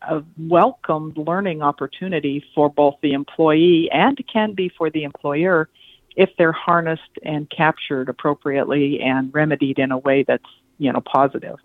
a 0.03 0.23
welcomed 0.39 1.17
learning 1.19 1.63
opportunity 1.63 2.43
for 2.55 2.71
both 2.71 2.95
the 3.03 3.13
employee 3.13 3.89
and 3.93 4.19
can 4.33 4.55
be 4.55 4.71
for 4.77 4.91
the 4.91 5.05
employer 5.05 5.69
if 6.17 6.31
they're 6.39 6.53
harnessed 6.53 7.19
and 7.23 7.49
captured 7.51 8.09
appropriately 8.09 9.01
and 9.01 9.33
remedied 9.33 9.79
in 9.79 9.93
a 9.93 9.99
way 9.99 10.25
that's 10.27 10.43
you 10.79 10.93
know 10.93 11.01
positive. 11.01 11.57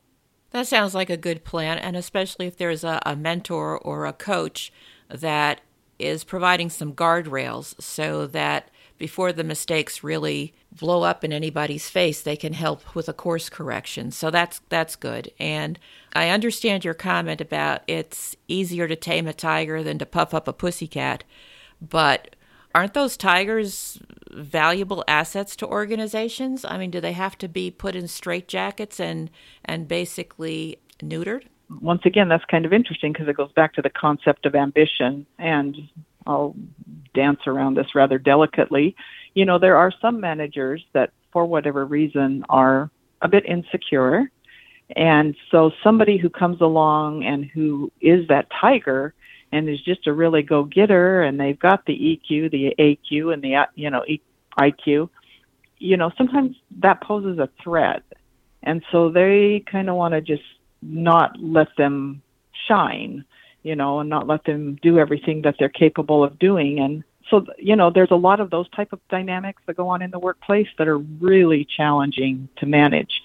That 0.52 0.68
sounds 0.68 0.94
like 0.94 1.10
a 1.10 1.18
good 1.18 1.44
plan, 1.44 1.78
and 1.78 1.96
especially 1.96 2.46
if 2.48 2.58
there's 2.58 2.84
a, 2.84 3.02
a 3.06 3.16
mentor 3.16 3.78
or 3.78 4.06
a 4.06 4.14
coach 4.14 4.72
that 5.10 5.62
is 5.98 6.24
providing 6.24 6.70
some 6.70 6.94
guardrails 6.94 7.82
so 7.82 8.28
that 8.28 8.70
before 8.98 9.34
the 9.34 9.44
mistakes 9.44 10.04
really 10.04 10.54
blow 10.72 11.04
up 11.04 11.24
in 11.24 11.34
anybody's 11.34 11.90
face, 11.90 12.22
they 12.22 12.36
can 12.36 12.54
help 12.54 12.96
with 12.96 13.10
a 13.10 13.14
course 13.14 13.50
correction. 13.50 14.12
So 14.12 14.32
that's 14.32 14.62
that's 14.70 14.96
good. 14.96 15.32
And 15.40 15.78
I 16.14 16.30
understand 16.30 16.86
your 16.86 16.94
comment 16.94 17.42
about 17.42 17.82
it's 17.88 18.36
easier 18.48 18.88
to 18.88 18.96
tame 18.96 19.28
a 19.28 19.34
tiger 19.34 19.84
than 19.84 19.98
to 20.00 20.06
puff 20.06 20.34
up 20.34 20.48
a 20.48 20.54
pussycat, 20.54 21.24
but 21.82 22.36
aren't 22.74 22.94
those 22.94 23.18
tigers 23.18 24.00
valuable 24.32 25.04
assets 25.08 25.56
to 25.58 25.68
organizations? 25.68 26.66
I 26.66 26.78
mean, 26.78 26.92
do 26.92 27.00
they 27.00 27.14
have 27.14 27.38
to 27.40 27.48
be 27.48 27.72
put 27.72 27.96
in 27.96 28.06
straitjackets 28.06 29.00
and 29.00 29.30
and 29.64 29.88
basically 29.88 30.80
neutered? 31.00 31.44
Once 31.82 32.02
again, 32.06 32.30
that's 32.30 32.46
kind 32.46 32.66
of 32.66 32.74
interesting 32.74 33.12
because 33.12 33.28
it 33.28 33.36
goes 33.36 33.52
back 33.54 33.74
to 33.74 33.82
the 33.82 33.90
concept 33.90 34.46
of 34.46 34.54
ambition 34.54 35.26
and 35.40 35.76
I'll 36.26 36.56
dance 37.14 37.42
around 37.48 37.76
this 37.76 37.96
rather 37.96 38.18
delicately. 38.18 38.96
You 39.34 39.46
know, 39.46 39.60
there 39.60 39.78
are 39.78 39.92
some 40.02 40.20
managers 40.20 40.84
that, 40.94 41.12
for 41.32 41.46
whatever 41.46 41.86
reason, 41.86 42.46
are 42.50 42.90
a 43.22 43.28
bit 43.28 43.46
insecure. 43.46 44.32
And 44.96 45.36
so 45.52 45.72
somebody 45.84 46.18
who 46.18 46.30
comes 46.30 46.62
along 46.62 47.24
and 47.24 47.46
who 47.46 47.92
is 48.02 48.28
that 48.28 48.48
tiger 48.62 49.14
and 49.52 49.70
is 49.70 49.82
just 49.82 50.08
a 50.08 50.14
really 50.14 50.44
go 50.44 50.64
getter 50.64 51.24
and 51.24 51.40
they've 51.40 51.60
got 51.60 51.86
the 51.86 51.94
EQ, 51.94 52.52
the 52.52 52.76
AQ, 52.78 53.34
and 53.34 53.42
the, 53.44 53.68
you 53.76 53.90
know, 53.90 54.04
IQ, 54.60 55.10
you 55.80 55.98
know, 55.98 56.12
sometimes 56.18 56.56
that 56.80 57.02
poses 57.02 57.40
a 57.40 57.50
threat. 57.64 58.04
And 58.64 58.84
so 58.92 59.10
they 59.10 59.64
kind 59.72 59.90
of 59.90 59.96
want 59.96 60.14
to 60.14 60.22
just 60.22 60.44
not 60.82 61.36
let 61.40 61.68
them 61.78 62.22
shine 62.68 63.26
you 63.66 63.76
know, 63.76 64.00
and 64.00 64.10
not 64.10 64.28
let 64.28 64.46
them 64.46 64.78
do 64.84 65.00
everything 65.00 65.42
that 65.42 65.56
they're 65.58 65.70
capable 65.70 66.24
of 66.24 66.38
doing. 66.38 66.80
And 66.80 67.04
so, 67.32 67.48
you 67.58 67.76
know, 67.76 67.90
there's 67.90 68.12
a 68.12 68.16
lot 68.16 68.40
of 68.40 68.52
those 68.52 68.70
type 68.70 68.94
of 68.94 69.00
dynamics 69.10 69.60
that 69.66 69.76
go 69.76 69.90
on 69.90 70.04
in 70.04 70.12
the 70.12 70.20
workplace 70.20 70.68
that 70.78 70.88
are 70.88 71.00
really 71.00 71.66
challenging 71.66 72.48
to 72.58 72.68
manage. 72.68 73.24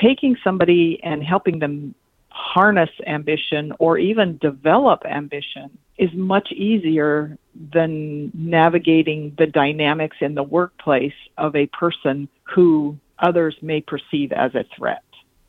Taking 0.00 0.36
somebody 0.44 1.00
and 1.02 1.24
helping 1.24 1.58
them 1.58 1.96
harness 2.28 2.90
ambition 3.04 3.72
or 3.80 3.98
even 3.98 4.38
develop 4.38 5.02
ambition 5.04 5.76
is 5.98 6.10
much 6.14 6.52
easier 6.52 7.36
than 7.72 8.30
navigating 8.32 9.34
the 9.38 9.46
dynamics 9.46 10.18
in 10.20 10.36
the 10.36 10.42
workplace 10.44 11.14
of 11.36 11.56
a 11.56 11.66
person 11.66 12.28
who 12.44 12.96
others 13.18 13.56
may 13.60 13.80
perceive 13.80 14.30
as 14.30 14.54
a 14.54 14.64
threat. 14.76 15.02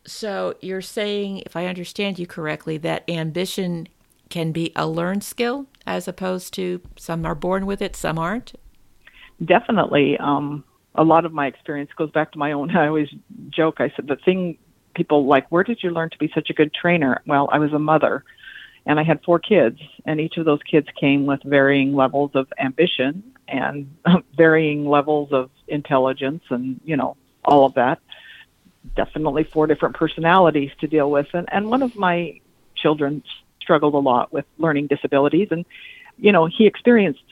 So 0.08 0.56
you're 0.62 0.82
saying, 0.82 1.44
if 1.46 1.56
I 1.56 1.66
understand 1.66 2.18
you 2.18 2.28
correctly, 2.28 2.78
that 2.80 3.04
ambition 3.08 3.88
can 4.36 4.52
be 4.52 4.70
a 4.76 4.86
learned 4.86 5.24
skill 5.24 5.66
as 5.88 6.10
opposed 6.10 6.54
to 6.54 6.82
some 6.98 7.26
are 7.26 7.34
born 7.34 7.66
with 7.66 7.82
it, 7.82 7.96
some 7.96 8.20
aren't? 8.20 8.52
Definitely. 9.46 10.18
Um, 10.18 10.66
a 10.94 11.06
lot 11.06 11.24
of 11.24 11.32
my 11.32 11.48
experience 11.48 11.90
goes 11.96 12.12
back 12.12 12.34
to 12.34 12.38
my 12.38 12.52
own. 12.52 12.70
I 12.76 12.88
always 12.88 13.08
joke. 13.50 13.80
I 13.80 13.94
said 13.96 14.08
the 14.08 14.18
thing 14.18 14.58
people 14.94 15.26
like, 15.26 15.50
where 15.54 15.64
did 15.64 15.82
you 15.82 15.90
learn 15.90 16.10
to 16.10 16.18
be 16.18 16.30
such 16.36 16.50
a 16.50 16.54
good 16.54 16.74
trainer? 16.74 17.22
Well, 17.26 17.48
I 17.50 17.60
was 17.60 17.72
a 17.72 17.80
mother 17.80 18.26
and 18.86 19.00
I 19.00 19.04
had 19.04 19.24
four 19.24 19.40
kids, 19.40 19.80
and 20.06 20.20
each 20.20 20.36
of 20.36 20.44
those 20.44 20.62
kids 20.70 20.88
came 21.00 21.26
with 21.26 21.42
varying 21.44 21.96
levels 21.96 22.32
of 22.34 22.52
ambition 22.60 23.24
and 23.48 23.96
varying 24.36 24.86
levels 24.86 25.32
of 25.32 25.50
intelligence 25.70 26.44
and, 26.50 26.82
you 26.84 26.98
know, 26.98 27.16
all 27.46 27.66
of 27.66 27.76
that. 27.76 28.00
Definitely 28.98 29.46
four 29.46 29.66
different 29.66 29.96
personalities 29.96 30.72
to 30.82 30.88
deal 30.88 31.10
with. 31.10 31.28
And, 31.34 31.48
and 31.54 31.70
one 31.70 31.82
of 31.82 31.96
my 31.96 32.42
children 32.76 33.24
struggled 33.66 33.96
a 33.96 34.04
lot 34.12 34.32
with 34.32 34.46
learning 34.58 34.88
disabilities. 34.88 35.50
And 35.52 35.66
you 36.18 36.32
know 36.32 36.46
he 36.46 36.66
experienced 36.66 37.24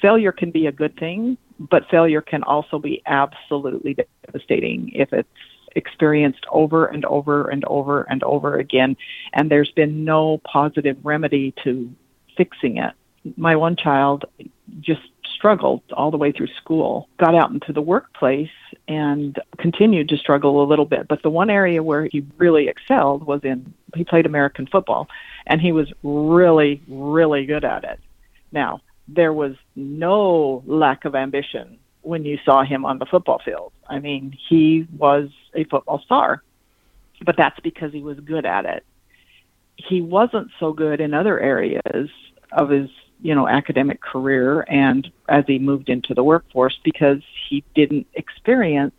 failure 0.00 0.32
can 0.32 0.50
be 0.50 0.66
a 0.66 0.72
good 0.72 0.96
thing 0.98 1.36
but 1.58 1.88
failure 1.90 2.20
can 2.20 2.42
also 2.42 2.78
be 2.78 3.02
absolutely 3.06 3.96
devastating 4.26 4.90
if 4.94 5.12
it's 5.12 5.28
experienced 5.76 6.44
over 6.50 6.86
and 6.86 7.04
over 7.06 7.48
and 7.48 7.64
over 7.66 8.02
and 8.02 8.22
over 8.24 8.56
again. 8.56 8.96
And 9.32 9.50
there's 9.50 9.70
been 9.72 10.04
no 10.04 10.40
positive 10.44 10.96
remedy 11.02 11.54
to 11.64 11.90
fixing 12.36 12.78
it. 12.78 12.92
My 13.36 13.56
one 13.56 13.76
child 13.76 14.24
just 14.80 15.02
struggled 15.34 15.82
all 15.92 16.10
the 16.10 16.16
way 16.16 16.32
through 16.32 16.48
school, 16.56 17.08
got 17.18 17.34
out 17.34 17.50
into 17.50 17.72
the 17.72 17.82
workplace 17.82 18.48
and 18.88 19.38
continued 19.58 20.08
to 20.08 20.16
struggle 20.16 20.62
a 20.62 20.66
little 20.66 20.86
bit. 20.86 21.06
But 21.08 21.22
the 21.22 21.30
one 21.30 21.50
area 21.50 21.82
where 21.82 22.06
he 22.06 22.24
really 22.38 22.68
excelled 22.68 23.26
was 23.26 23.40
in 23.44 23.74
he 23.94 24.04
played 24.04 24.26
American 24.26 24.66
football 24.66 25.08
and 25.46 25.60
he 25.60 25.72
was 25.72 25.92
really, 26.02 26.82
really 26.88 27.46
good 27.46 27.64
at 27.64 27.84
it. 27.84 28.00
Now, 28.52 28.80
there 29.06 29.32
was 29.32 29.54
no 29.76 30.62
lack 30.66 31.04
of 31.04 31.14
ambition 31.14 31.78
when 32.02 32.24
you 32.24 32.38
saw 32.44 32.64
him 32.64 32.84
on 32.84 32.98
the 32.98 33.06
football 33.06 33.40
field. 33.44 33.72
I 33.88 33.98
mean, 33.98 34.36
he 34.48 34.86
was 34.96 35.28
a 35.54 35.64
football 35.64 36.00
star, 36.00 36.42
but 37.24 37.36
that's 37.36 37.58
because 37.60 37.92
he 37.92 38.02
was 38.02 38.18
good 38.20 38.46
at 38.46 38.64
it. 38.64 38.84
He 39.76 40.00
wasn't 40.00 40.50
so 40.58 40.72
good 40.72 41.00
in 41.00 41.12
other 41.14 41.38
areas 41.38 42.10
of 42.52 42.70
his 42.70 42.88
you 43.20 43.34
know 43.34 43.48
academic 43.48 44.00
career 44.00 44.64
and 44.68 45.10
as 45.28 45.44
he 45.46 45.58
moved 45.58 45.88
into 45.88 46.14
the 46.14 46.22
workforce 46.22 46.78
because 46.84 47.20
he 47.48 47.64
didn't 47.74 48.06
experience 48.14 48.94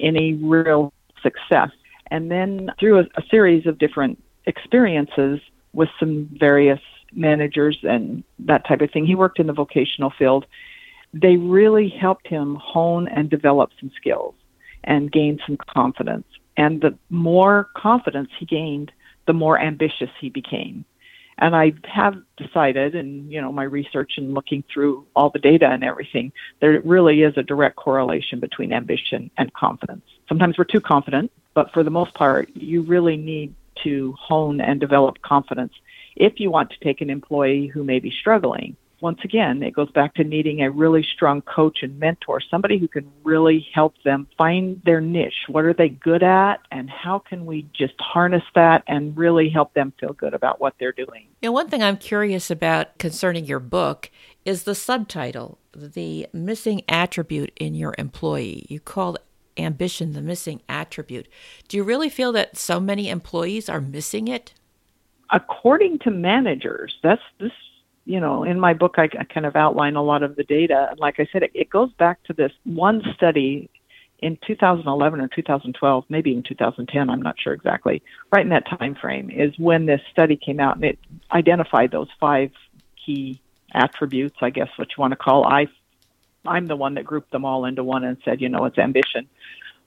any 0.00 0.34
real 0.34 0.92
success. 1.22 1.70
And 2.10 2.30
then 2.30 2.70
through 2.78 3.00
a, 3.00 3.02
a 3.16 3.22
series 3.30 3.66
of 3.66 3.78
different 3.78 4.22
experiences 4.46 5.40
with 5.72 5.88
some 6.00 6.28
various 6.38 6.80
managers 7.12 7.78
and 7.82 8.22
that 8.38 8.66
type 8.66 8.80
of 8.80 8.90
thing 8.90 9.06
he 9.06 9.14
worked 9.14 9.38
in 9.38 9.46
the 9.46 9.52
vocational 9.52 10.12
field 10.18 10.46
they 11.12 11.36
really 11.36 11.88
helped 11.88 12.26
him 12.26 12.56
hone 12.56 13.08
and 13.08 13.30
develop 13.30 13.70
some 13.80 13.90
skills 13.96 14.34
and 14.84 15.10
gain 15.10 15.38
some 15.46 15.56
confidence. 15.68 16.26
And 16.56 16.80
the 16.80 16.96
more 17.10 17.68
confidence 17.76 18.28
he 18.38 18.46
gained 18.46 18.92
the 19.26 19.32
more 19.32 19.58
ambitious 19.58 20.10
he 20.20 20.30
became 20.30 20.84
and 21.38 21.54
I 21.54 21.72
have 21.84 22.14
decided, 22.36 22.94
and 22.94 23.30
you 23.30 23.40
know, 23.40 23.52
my 23.52 23.62
research 23.62 24.12
and 24.16 24.34
looking 24.34 24.64
through 24.72 25.06
all 25.14 25.30
the 25.30 25.38
data 25.38 25.66
and 25.66 25.84
everything, 25.84 26.32
there 26.60 26.80
really 26.84 27.22
is 27.22 27.36
a 27.36 27.42
direct 27.42 27.76
correlation 27.76 28.40
between 28.40 28.72
ambition 28.72 29.30
and 29.38 29.52
confidence. 29.52 30.04
Sometimes 30.28 30.58
we're 30.58 30.64
too 30.64 30.80
confident, 30.80 31.30
but 31.54 31.72
for 31.72 31.82
the 31.82 31.90
most 31.90 32.14
part, 32.14 32.50
you 32.54 32.82
really 32.82 33.16
need 33.16 33.54
to 33.84 34.14
hone 34.18 34.60
and 34.60 34.80
develop 34.80 35.22
confidence 35.22 35.72
if 36.16 36.40
you 36.40 36.50
want 36.50 36.70
to 36.70 36.78
take 36.80 37.00
an 37.00 37.10
employee 37.10 37.68
who 37.68 37.84
may 37.84 38.00
be 38.00 38.10
struggling 38.10 38.76
once 39.00 39.20
again, 39.22 39.62
it 39.62 39.72
goes 39.72 39.90
back 39.92 40.14
to 40.14 40.24
needing 40.24 40.62
a 40.62 40.70
really 40.70 41.06
strong 41.14 41.40
coach 41.42 41.78
and 41.82 41.98
mentor, 41.98 42.40
somebody 42.40 42.78
who 42.78 42.88
can 42.88 43.10
really 43.22 43.66
help 43.72 43.94
them 44.04 44.26
find 44.36 44.82
their 44.84 45.00
niche. 45.00 45.46
What 45.48 45.64
are 45.64 45.72
they 45.72 45.88
good 45.88 46.22
at, 46.22 46.56
and 46.70 46.90
how 46.90 47.20
can 47.20 47.46
we 47.46 47.68
just 47.72 47.94
harness 48.00 48.42
that 48.54 48.82
and 48.88 49.16
really 49.16 49.48
help 49.48 49.74
them 49.74 49.92
feel 50.00 50.12
good 50.12 50.34
about 50.34 50.60
what 50.60 50.74
they're 50.80 50.92
doing? 50.92 51.26
You 51.42 51.48
know, 51.48 51.52
one 51.52 51.68
thing 51.68 51.82
I'm 51.82 51.96
curious 51.96 52.50
about 52.50 52.98
concerning 52.98 53.44
your 53.44 53.60
book 53.60 54.10
is 54.44 54.64
the 54.64 54.74
subtitle, 54.74 55.58
The 55.72 56.26
Missing 56.32 56.82
Attribute 56.88 57.52
in 57.56 57.74
Your 57.74 57.94
Employee. 57.98 58.66
You 58.68 58.80
called 58.80 59.18
ambition 59.56 60.12
the 60.12 60.22
missing 60.22 60.62
attribute. 60.68 61.28
Do 61.68 61.76
you 61.76 61.82
really 61.82 62.08
feel 62.08 62.32
that 62.32 62.56
so 62.56 62.80
many 62.80 63.10
employees 63.10 63.68
are 63.68 63.80
missing 63.80 64.28
it? 64.28 64.54
According 65.30 65.98
to 66.00 66.10
managers, 66.10 66.96
that's 67.02 67.22
this 67.38 67.52
you 68.08 68.20
know, 68.20 68.42
in 68.42 68.58
my 68.58 68.72
book, 68.72 68.94
I, 68.96 69.04
I 69.20 69.24
kind 69.24 69.44
of 69.44 69.54
outline 69.54 69.94
a 69.94 70.02
lot 70.02 70.22
of 70.22 70.34
the 70.34 70.42
data. 70.42 70.88
And 70.90 70.98
like 70.98 71.20
I 71.20 71.28
said, 71.30 71.42
it, 71.42 71.50
it 71.54 71.68
goes 71.68 71.92
back 71.92 72.22
to 72.24 72.32
this 72.32 72.52
one 72.64 73.02
study 73.14 73.68
in 74.20 74.38
2011 74.46 75.20
or 75.20 75.28
2012, 75.28 76.04
maybe 76.08 76.32
in 76.32 76.42
2010, 76.42 77.10
I'm 77.10 77.20
not 77.20 77.36
sure 77.38 77.52
exactly. 77.52 78.02
Right 78.32 78.42
in 78.42 78.48
that 78.48 78.66
time 78.66 78.94
frame 78.94 79.30
is 79.30 79.52
when 79.58 79.84
this 79.84 80.00
study 80.10 80.36
came 80.36 80.58
out, 80.58 80.76
and 80.76 80.86
it 80.86 80.98
identified 81.30 81.90
those 81.90 82.08
five 82.18 82.50
key 83.04 83.42
attributes, 83.74 84.36
I 84.40 84.50
guess 84.50 84.70
what 84.76 84.88
you 84.88 85.00
want 85.00 85.12
to 85.12 85.16
call. 85.16 85.44
I, 85.44 85.66
I'm 86.46 86.66
the 86.66 86.76
one 86.76 86.94
that 86.94 87.04
grouped 87.04 87.30
them 87.30 87.44
all 87.44 87.66
into 87.66 87.84
one 87.84 88.04
and 88.04 88.16
said, 88.24 88.40
you 88.40 88.48
know, 88.48 88.64
it's 88.64 88.78
ambition. 88.78 89.28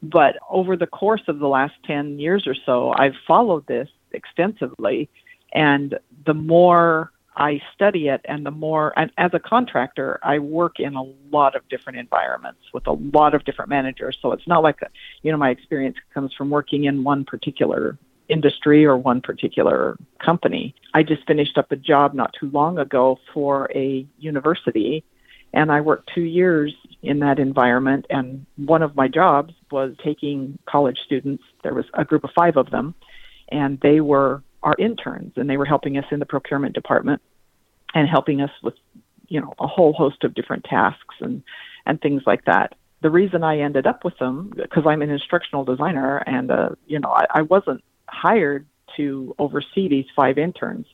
But 0.04 0.38
over 0.48 0.78
the 0.78 0.88
course 0.88 1.24
of 1.28 1.40
the 1.40 1.48
last 1.48 1.74
10 1.88 2.20
years 2.20 2.46
or 2.46 2.56
so, 2.68 2.94
I've 2.96 3.16
followed 3.28 3.66
this 3.66 3.90
extensively, 4.12 5.10
and 5.54 5.98
the 6.26 6.36
more 6.36 7.12
I 7.36 7.62
study 7.74 8.10
it, 8.10 8.22
and 8.26 8.46
the 8.46 8.52
more, 8.52 8.94
and 8.98 9.10
as 9.18 9.32
a 9.34 9.40
contractor, 9.40 10.20
I 10.22 10.40
work 10.40 10.80
in 10.80 10.96
a 10.96 11.04
lot 11.32 11.56
of 11.56 11.68
different 11.70 11.98
environments 11.98 12.62
with 12.74 12.88
a 12.88 12.92
lot 12.92 13.34
of 13.34 13.46
different 13.46 13.70
managers. 13.70 14.18
So 14.22 14.34
it's 14.34 14.48
not 14.48 14.64
like, 14.64 14.82
a, 14.82 14.88
you 15.22 15.32
know, 15.32 15.38
my 15.38 15.50
experience 15.50 15.96
comes 16.14 16.34
from 16.34 16.50
working 16.50 16.84
in 16.84 17.04
one 17.04 17.24
particular 17.24 17.98
industry 18.28 18.86
or 18.86 18.98
one 18.98 19.22
particular 19.22 19.98
company. 20.20 20.76
I 20.94 21.04
just 21.04 21.26
finished 21.26 21.58
up 21.58 21.72
a 21.72 21.78
job 21.78 22.14
not 22.14 22.34
too 22.38 22.50
long 22.50 22.78
ago 22.78 23.18
for 23.34 23.70
a 23.74 24.06
university, 24.20 25.04
and 25.54 25.72
I 25.72 25.82
worked 25.82 26.12
two 26.14 26.22
years 26.22 26.74
in 27.02 27.20
that 27.20 27.40
environment. 27.40 28.08
And 28.10 28.46
one 28.58 28.82
of 28.84 28.96
my 28.96 29.08
jobs 29.08 29.54
was 29.70 29.96
taking 30.04 30.58
college 30.66 31.00
students, 31.06 31.44
there 31.64 31.74
was 31.74 31.86
a 31.94 32.04
group 32.04 32.24
of 32.24 32.32
five 32.32 32.58
of 32.58 32.72
them, 32.72 32.94
and 33.50 33.80
they 33.80 34.02
were 34.02 34.44
our 34.64 34.76
interns 34.78 35.34
and 35.36 35.50
they 35.50 35.58
were 35.58 35.66
helping 35.66 35.98
us 35.98 36.06
in 36.12 36.20
the 36.20 36.26
procurement 36.26 36.74
department 36.74 37.22
and 37.94 38.08
helping 38.08 38.42
us 38.42 38.52
with 38.64 38.76
you 39.28 39.40
know 39.42 39.54
a 39.60 39.68
whole 39.68 39.94
host 39.94 40.24
of 40.24 40.34
different 40.34 40.64
tasks 40.66 41.16
and 41.20 41.44
and 41.86 42.02
things 42.02 42.24
like 42.26 42.46
that. 42.46 42.76
The 43.02 43.10
reason 43.10 43.44
i 43.44 43.60
ended 43.60 43.88
up 43.88 44.06
with 44.06 44.18
them 44.20 44.52
because 44.56 44.84
i'm 44.86 45.02
an 45.02 45.10
instructional 45.10 45.64
designer 45.66 46.18
and 46.18 46.52
uh 46.52 46.70
you 46.86 47.00
know 47.00 47.12
I, 47.12 47.26
I 47.36 47.42
wasn't 47.42 47.84
hired 48.08 48.68
to 48.98 49.34
oversee 49.40 49.88
these 49.88 50.06
five 50.16 50.38
interns. 50.38 50.86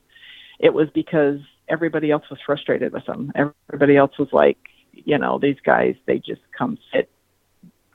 It 0.60 0.74
was 0.74 0.88
because 0.94 1.40
everybody 1.68 2.12
else 2.12 2.24
was 2.30 2.40
frustrated 2.46 2.94
with 2.94 3.06
them. 3.06 3.32
Everybody 3.36 3.98
else 3.98 4.18
was 4.18 4.30
like 4.32 4.58
you 4.94 5.18
know 5.18 5.38
these 5.40 5.60
guys 5.64 5.96
they 6.06 6.20
just 6.20 6.42
come 6.58 6.78
sit 6.94 7.10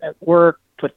at 0.02 0.16
work 0.20 0.60
put 0.78 0.94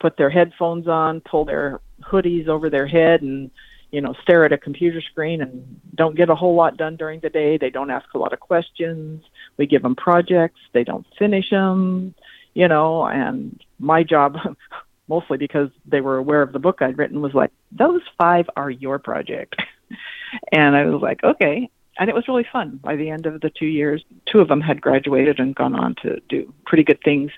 put 0.00 0.16
their 0.16 0.30
headphones 0.30 0.86
on 0.88 1.20
pull 1.20 1.44
their 1.44 1.80
hoodies 2.02 2.48
over 2.48 2.70
their 2.70 2.86
head 2.86 3.22
and 3.22 3.50
you 3.90 4.00
know, 4.00 4.14
stare 4.22 4.44
at 4.44 4.52
a 4.52 4.58
computer 4.58 5.00
screen 5.00 5.40
and 5.40 5.80
don't 5.94 6.16
get 6.16 6.28
a 6.28 6.34
whole 6.34 6.54
lot 6.54 6.76
done 6.76 6.96
during 6.96 7.20
the 7.20 7.30
day. 7.30 7.56
They 7.56 7.70
don't 7.70 7.90
ask 7.90 8.12
a 8.14 8.18
lot 8.18 8.32
of 8.32 8.40
questions. 8.40 9.24
We 9.56 9.66
give 9.66 9.82
them 9.82 9.96
projects. 9.96 10.60
They 10.72 10.84
don't 10.84 11.06
finish 11.18 11.50
them, 11.50 12.14
you 12.54 12.68
know, 12.68 13.06
and 13.06 13.62
my 13.78 14.02
job, 14.02 14.36
mostly 15.08 15.38
because 15.38 15.70
they 15.86 16.02
were 16.02 16.18
aware 16.18 16.42
of 16.42 16.52
the 16.52 16.58
book 16.58 16.82
I'd 16.82 16.98
written, 16.98 17.22
was 17.22 17.34
like, 17.34 17.50
those 17.72 18.02
five 18.18 18.48
are 18.56 18.70
your 18.70 18.98
project. 18.98 19.56
and 20.52 20.76
I 20.76 20.84
was 20.84 21.00
like, 21.00 21.24
okay. 21.24 21.70
And 21.98 22.08
it 22.08 22.14
was 22.14 22.28
really 22.28 22.46
fun. 22.52 22.78
By 22.82 22.94
the 22.94 23.10
end 23.10 23.26
of 23.26 23.40
the 23.40 23.50
two 23.50 23.66
years, 23.66 24.04
two 24.26 24.40
of 24.40 24.48
them 24.48 24.60
had 24.60 24.80
graduated 24.80 25.40
and 25.40 25.54
gone 25.54 25.74
on 25.74 25.96
to 26.02 26.20
do 26.28 26.52
pretty 26.66 26.84
good 26.84 27.02
things. 27.02 27.32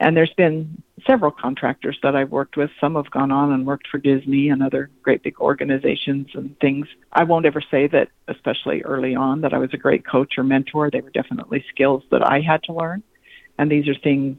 And 0.00 0.16
there's 0.16 0.32
been 0.36 0.82
several 1.06 1.32
contractors 1.32 1.98
that 2.02 2.14
I've 2.14 2.30
worked 2.30 2.56
with. 2.56 2.70
Some 2.80 2.94
have 2.94 3.10
gone 3.10 3.32
on 3.32 3.52
and 3.52 3.66
worked 3.66 3.88
for 3.88 3.98
Disney 3.98 4.48
and 4.48 4.62
other 4.62 4.90
great 5.02 5.22
big 5.22 5.40
organizations 5.40 6.28
and 6.34 6.58
things. 6.60 6.86
I 7.12 7.24
won't 7.24 7.46
ever 7.46 7.60
say 7.60 7.88
that, 7.88 8.08
especially 8.28 8.82
early 8.82 9.16
on, 9.16 9.40
that 9.40 9.52
I 9.52 9.58
was 9.58 9.70
a 9.72 9.78
great 9.78 10.06
coach 10.06 10.34
or 10.38 10.44
mentor. 10.44 10.90
They 10.90 11.00
were 11.00 11.10
definitely 11.10 11.64
skills 11.68 12.04
that 12.10 12.24
I 12.24 12.40
had 12.40 12.62
to 12.64 12.72
learn. 12.72 13.02
And 13.58 13.70
these 13.70 13.88
are 13.88 13.94
things 13.94 14.38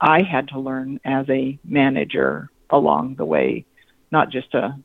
I 0.00 0.22
had 0.22 0.48
to 0.48 0.58
learn 0.58 1.00
as 1.04 1.28
a 1.28 1.58
manager 1.64 2.50
along 2.70 3.16
the 3.16 3.26
way, 3.26 3.66
not 4.10 4.30
just 4.30 4.54
a 4.54 4.78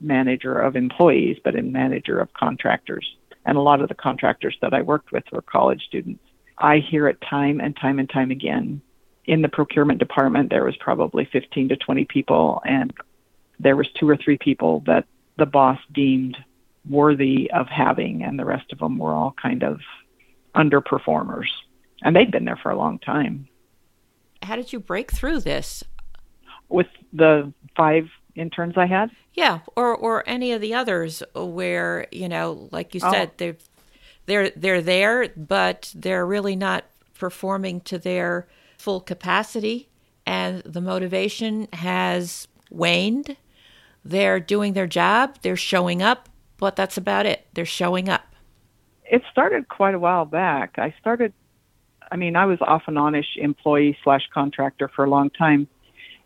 manager 0.00 0.58
of 0.58 0.74
employees, 0.74 1.36
but 1.44 1.58
a 1.58 1.62
manager 1.62 2.18
of 2.18 2.32
contractors. 2.32 3.06
And 3.44 3.58
a 3.58 3.62
lot 3.62 3.82
of 3.82 3.88
the 3.88 3.94
contractors 3.94 4.56
that 4.62 4.72
I 4.72 4.80
worked 4.80 5.12
with 5.12 5.24
were 5.32 5.42
college 5.42 5.82
students. 5.86 6.22
I 6.58 6.78
hear 6.78 7.08
it 7.08 7.18
time 7.28 7.60
and 7.60 7.76
time 7.76 7.98
and 7.98 8.08
time 8.08 8.30
again 8.30 8.80
in 9.26 9.42
the 9.42 9.48
procurement 9.48 9.98
department 9.98 10.50
there 10.50 10.64
was 10.64 10.76
probably 10.76 11.24
15 11.24 11.70
to 11.70 11.76
20 11.76 12.04
people 12.04 12.62
and 12.64 12.92
there 13.58 13.76
was 13.76 13.88
two 13.98 14.08
or 14.08 14.16
three 14.16 14.38
people 14.38 14.82
that 14.86 15.06
the 15.38 15.46
boss 15.46 15.78
deemed 15.92 16.36
worthy 16.88 17.50
of 17.50 17.66
having 17.68 18.22
and 18.22 18.38
the 18.38 18.44
rest 18.44 18.72
of 18.72 18.78
them 18.78 18.98
were 18.98 19.12
all 19.12 19.34
kind 19.40 19.62
of 19.62 19.80
underperformers. 20.54 21.48
And 22.02 22.14
they'd 22.14 22.30
been 22.30 22.44
there 22.44 22.56
for 22.56 22.70
a 22.70 22.76
long 22.76 22.98
time. 22.98 23.48
How 24.42 24.56
did 24.56 24.72
you 24.72 24.80
break 24.80 25.10
through 25.10 25.40
this? 25.40 25.82
With 26.68 26.88
the 27.12 27.52
five 27.76 28.08
interns 28.34 28.74
i 28.76 28.84
had? 28.84 29.10
Yeah 29.32 29.60
or 29.76 29.96
or 29.96 30.22
any 30.26 30.52
of 30.52 30.60
the 30.60 30.74
others 30.74 31.22
where 31.34 32.06
you 32.12 32.28
know 32.28 32.68
like 32.70 32.92
you 32.92 33.00
said 33.00 33.30
oh. 33.30 33.34
they're 33.38 33.56
they're 34.26 34.50
they're 34.50 34.82
there 34.82 35.28
but 35.36 35.90
they're 35.94 36.26
really 36.26 36.54
not 36.54 36.84
performing 37.14 37.80
to 37.82 37.98
their 37.98 38.46
full 38.78 39.00
capacity 39.00 39.88
and 40.26 40.62
the 40.64 40.80
motivation 40.80 41.68
has 41.72 42.48
waned. 42.70 43.36
They're 44.04 44.40
doing 44.40 44.72
their 44.72 44.86
job, 44.86 45.38
they're 45.42 45.56
showing 45.56 46.02
up, 46.02 46.28
but 46.58 46.76
that's 46.76 46.96
about 46.96 47.26
it. 47.26 47.46
They're 47.54 47.64
showing 47.64 48.08
up. 48.08 48.34
It 49.04 49.22
started 49.30 49.68
quite 49.68 49.94
a 49.94 49.98
while 49.98 50.24
back. 50.24 50.78
I 50.78 50.94
started, 51.00 51.32
I 52.10 52.16
mean, 52.16 52.34
I 52.34 52.46
was 52.46 52.58
off 52.60 52.82
and 52.86 52.96
onish 52.96 53.36
employee 53.36 53.96
slash 54.02 54.28
contractor 54.32 54.88
for 54.88 55.04
a 55.04 55.10
long 55.10 55.30
time. 55.30 55.68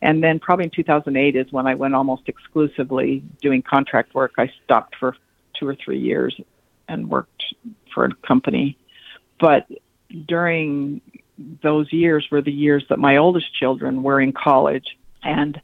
And 0.03 0.23
then 0.23 0.39
probably 0.39 0.65
in 0.65 0.71
2008 0.71 1.37
is 1.37 1.53
when 1.53 1.67
I 1.67 1.75
went 1.75 1.95
almost 1.95 2.23
exclusively 2.27 3.23
doing 3.43 3.61
contract 3.61 4.15
work. 4.15 4.33
I 4.39 4.51
stopped 4.65 4.97
for 4.97 5.15
two 5.59 5.69
or 5.69 5.75
three 5.75 5.99
years 5.99 6.41
and 6.89 7.11
worked 7.11 7.45
for 7.95 8.07
a 8.07 8.15
company. 8.27 8.79
But 9.39 9.67
during 10.27 11.03
those 11.63 11.93
years 11.93 12.27
were 12.31 12.43
the 12.43 12.53
years 12.53 12.85
that 12.89 12.99
my 12.99 13.17
oldest 13.17 13.55
children 13.55 14.03
were 14.03 14.21
in 14.21 14.33
college 14.33 14.97
and 15.23 15.61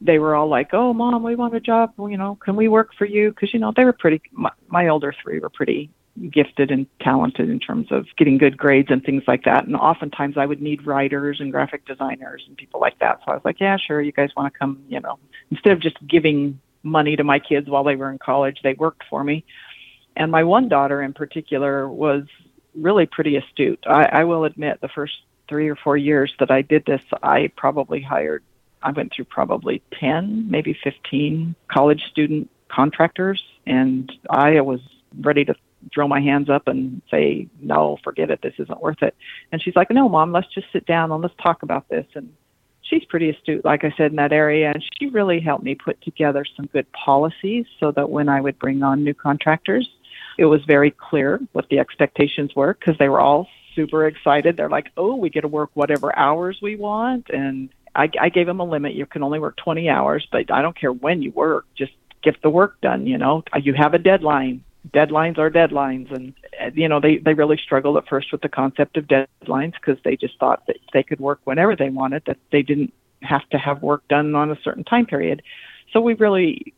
they 0.00 0.18
were 0.18 0.34
all 0.34 0.48
like, 0.48 0.70
"Oh, 0.72 0.92
mom, 0.92 1.22
we 1.22 1.34
want 1.34 1.56
a 1.56 1.60
job. 1.60 1.92
You 1.98 2.16
know, 2.16 2.36
can 2.36 2.56
we 2.56 2.68
work 2.68 2.94
for 2.96 3.04
you?" 3.04 3.30
Because 3.30 3.52
you 3.52 3.58
know 3.60 3.72
they 3.74 3.84
were 3.84 3.92
pretty. 3.92 4.22
My, 4.32 4.50
my 4.68 4.88
older 4.88 5.12
three 5.22 5.40
were 5.40 5.50
pretty 5.50 5.90
gifted 6.30 6.70
and 6.70 6.86
talented 7.00 7.48
in 7.48 7.60
terms 7.60 7.88
of 7.90 8.06
getting 8.16 8.38
good 8.38 8.56
grades 8.56 8.90
and 8.90 9.04
things 9.04 9.22
like 9.26 9.44
that. 9.44 9.66
And 9.66 9.76
oftentimes 9.76 10.36
I 10.36 10.46
would 10.46 10.60
need 10.60 10.86
writers 10.86 11.40
and 11.40 11.52
graphic 11.52 11.84
designers 11.86 12.44
and 12.46 12.56
people 12.56 12.80
like 12.80 12.98
that. 13.00 13.20
So 13.24 13.32
I 13.32 13.34
was 13.34 13.44
like, 13.44 13.60
"Yeah, 13.60 13.76
sure. 13.76 14.00
You 14.00 14.12
guys 14.12 14.30
want 14.36 14.52
to 14.52 14.58
come?" 14.58 14.82
You 14.88 15.00
know, 15.00 15.18
instead 15.50 15.72
of 15.72 15.80
just 15.80 15.96
giving 16.06 16.60
money 16.82 17.16
to 17.16 17.24
my 17.24 17.38
kids 17.40 17.68
while 17.68 17.84
they 17.84 17.96
were 17.96 18.10
in 18.10 18.18
college, 18.18 18.60
they 18.62 18.74
worked 18.74 19.02
for 19.10 19.24
me. 19.24 19.44
And 20.16 20.30
my 20.30 20.44
one 20.44 20.68
daughter 20.68 21.02
in 21.02 21.12
particular 21.12 21.88
was 21.88 22.24
really 22.80 23.06
pretty 23.06 23.36
astute. 23.36 23.82
I, 23.86 24.04
I 24.04 24.24
will 24.24 24.44
admit, 24.44 24.80
the 24.80 24.88
first 24.88 25.14
three 25.48 25.68
or 25.68 25.76
four 25.76 25.96
years 25.96 26.32
that 26.38 26.50
I 26.50 26.62
did 26.62 26.84
this, 26.86 27.00
I 27.22 27.50
probably 27.56 28.00
hired, 28.00 28.42
I 28.82 28.92
went 28.92 29.12
through 29.14 29.26
probably 29.26 29.82
10, 29.98 30.50
maybe 30.50 30.78
15 30.84 31.54
college 31.70 32.02
student 32.10 32.50
contractors, 32.68 33.42
and 33.66 34.12
I 34.30 34.60
was 34.60 34.80
ready 35.20 35.44
to 35.46 35.54
throw 35.94 36.06
my 36.08 36.20
hands 36.20 36.50
up 36.50 36.68
and 36.68 37.02
say, 37.10 37.48
no, 37.60 37.98
forget 38.04 38.30
it, 38.30 38.40
this 38.42 38.54
isn't 38.58 38.80
worth 38.80 39.02
it. 39.02 39.14
And 39.52 39.62
she's 39.62 39.76
like, 39.76 39.90
no, 39.90 40.08
mom, 40.08 40.32
let's 40.32 40.52
just 40.52 40.66
sit 40.72 40.86
down 40.86 41.10
and 41.12 41.22
let's 41.22 41.34
talk 41.42 41.62
about 41.62 41.88
this. 41.88 42.06
And 42.14 42.32
she's 42.82 43.04
pretty 43.04 43.30
astute, 43.30 43.64
like 43.64 43.84
I 43.84 43.92
said, 43.96 44.10
in 44.10 44.16
that 44.16 44.32
area, 44.32 44.70
and 44.72 44.84
she 44.98 45.06
really 45.06 45.40
helped 45.40 45.64
me 45.64 45.74
put 45.74 46.00
together 46.02 46.44
some 46.56 46.66
good 46.66 46.90
policies 46.92 47.66
so 47.80 47.92
that 47.92 48.10
when 48.10 48.28
I 48.28 48.40
would 48.40 48.58
bring 48.58 48.82
on 48.82 49.04
new 49.04 49.14
contractors, 49.14 49.88
it 50.38 50.46
was 50.46 50.64
very 50.64 50.92
clear 50.92 51.40
what 51.52 51.68
the 51.68 51.80
expectations 51.80 52.54
were 52.54 52.72
because 52.72 52.96
they 52.98 53.08
were 53.08 53.20
all 53.20 53.48
super 53.74 54.06
excited. 54.06 54.56
They're 54.56 54.70
like, 54.70 54.90
"Oh, 54.96 55.16
we 55.16 55.28
get 55.28 55.42
to 55.42 55.48
work 55.48 55.70
whatever 55.74 56.16
hours 56.16 56.58
we 56.62 56.76
want," 56.76 57.28
and 57.28 57.68
I, 57.94 58.08
I 58.20 58.28
gave 58.28 58.46
them 58.46 58.60
a 58.60 58.64
limit. 58.64 58.94
You 58.94 59.04
can 59.04 59.22
only 59.22 59.40
work 59.40 59.56
20 59.56 59.88
hours, 59.88 60.26
but 60.30 60.50
I 60.50 60.62
don't 60.62 60.78
care 60.78 60.92
when 60.92 61.20
you 61.20 61.32
work. 61.32 61.66
Just 61.76 61.92
get 62.22 62.40
the 62.42 62.50
work 62.50 62.80
done. 62.80 63.06
You 63.06 63.18
know, 63.18 63.42
you 63.60 63.74
have 63.74 63.94
a 63.94 63.98
deadline. 63.98 64.64
Deadlines 64.92 65.38
are 65.38 65.50
deadlines, 65.50 66.14
and 66.14 66.32
uh, 66.62 66.70
you 66.72 66.88
know 66.88 67.00
they 67.00 67.18
they 67.18 67.34
really 67.34 67.58
struggled 67.58 67.96
at 67.96 68.08
first 68.08 68.30
with 68.32 68.40
the 68.40 68.48
concept 68.48 68.96
of 68.96 69.06
deadlines 69.06 69.72
because 69.72 70.02
they 70.04 70.16
just 70.16 70.38
thought 70.38 70.66
that 70.68 70.76
they 70.92 71.02
could 71.02 71.20
work 71.20 71.40
whenever 71.44 71.74
they 71.74 71.90
wanted. 71.90 72.22
That 72.26 72.38
they 72.52 72.62
didn't 72.62 72.94
have 73.22 73.46
to 73.50 73.58
have 73.58 73.82
work 73.82 74.06
done 74.08 74.34
on 74.36 74.52
a 74.52 74.58
certain 74.62 74.84
time 74.84 75.04
period. 75.04 75.42
So 75.92 76.00
we 76.00 76.14
really 76.14 76.74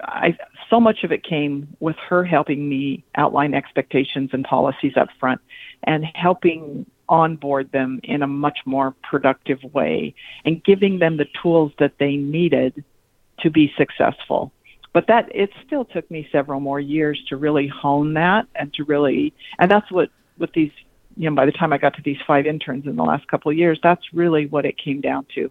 I 0.00 0.36
so 0.70 0.80
much 0.80 1.04
of 1.04 1.12
it 1.12 1.22
came 1.22 1.76
with 1.80 1.96
her 2.08 2.24
helping 2.24 2.68
me 2.68 3.04
outline 3.14 3.54
expectations 3.54 4.30
and 4.32 4.44
policies 4.44 4.96
up 4.96 5.08
front 5.20 5.40
and 5.84 6.04
helping 6.14 6.86
onboard 7.08 7.70
them 7.72 8.00
in 8.02 8.22
a 8.22 8.26
much 8.26 8.58
more 8.64 8.94
productive 9.08 9.62
way 9.72 10.14
and 10.44 10.64
giving 10.64 10.98
them 10.98 11.16
the 11.16 11.26
tools 11.42 11.72
that 11.78 11.92
they 11.98 12.16
needed 12.16 12.82
to 13.40 13.50
be 13.50 13.72
successful. 13.76 14.52
But 14.92 15.06
that 15.08 15.28
it 15.34 15.50
still 15.66 15.84
took 15.84 16.10
me 16.10 16.28
several 16.30 16.60
more 16.60 16.80
years 16.80 17.22
to 17.28 17.36
really 17.36 17.68
hone 17.68 18.14
that 18.14 18.46
and 18.54 18.72
to 18.74 18.84
really 18.84 19.32
and 19.58 19.70
that's 19.70 19.90
what 19.90 20.10
with 20.38 20.52
these 20.52 20.70
you 21.16 21.28
know 21.28 21.36
by 21.36 21.46
the 21.46 21.52
time 21.52 21.72
I 21.72 21.78
got 21.78 21.94
to 21.94 22.02
these 22.02 22.18
five 22.26 22.46
interns 22.46 22.86
in 22.86 22.96
the 22.96 23.04
last 23.04 23.28
couple 23.28 23.50
of 23.50 23.58
years 23.58 23.78
that's 23.82 24.02
really 24.12 24.46
what 24.46 24.64
it 24.64 24.76
came 24.78 25.00
down 25.00 25.26
to 25.34 25.50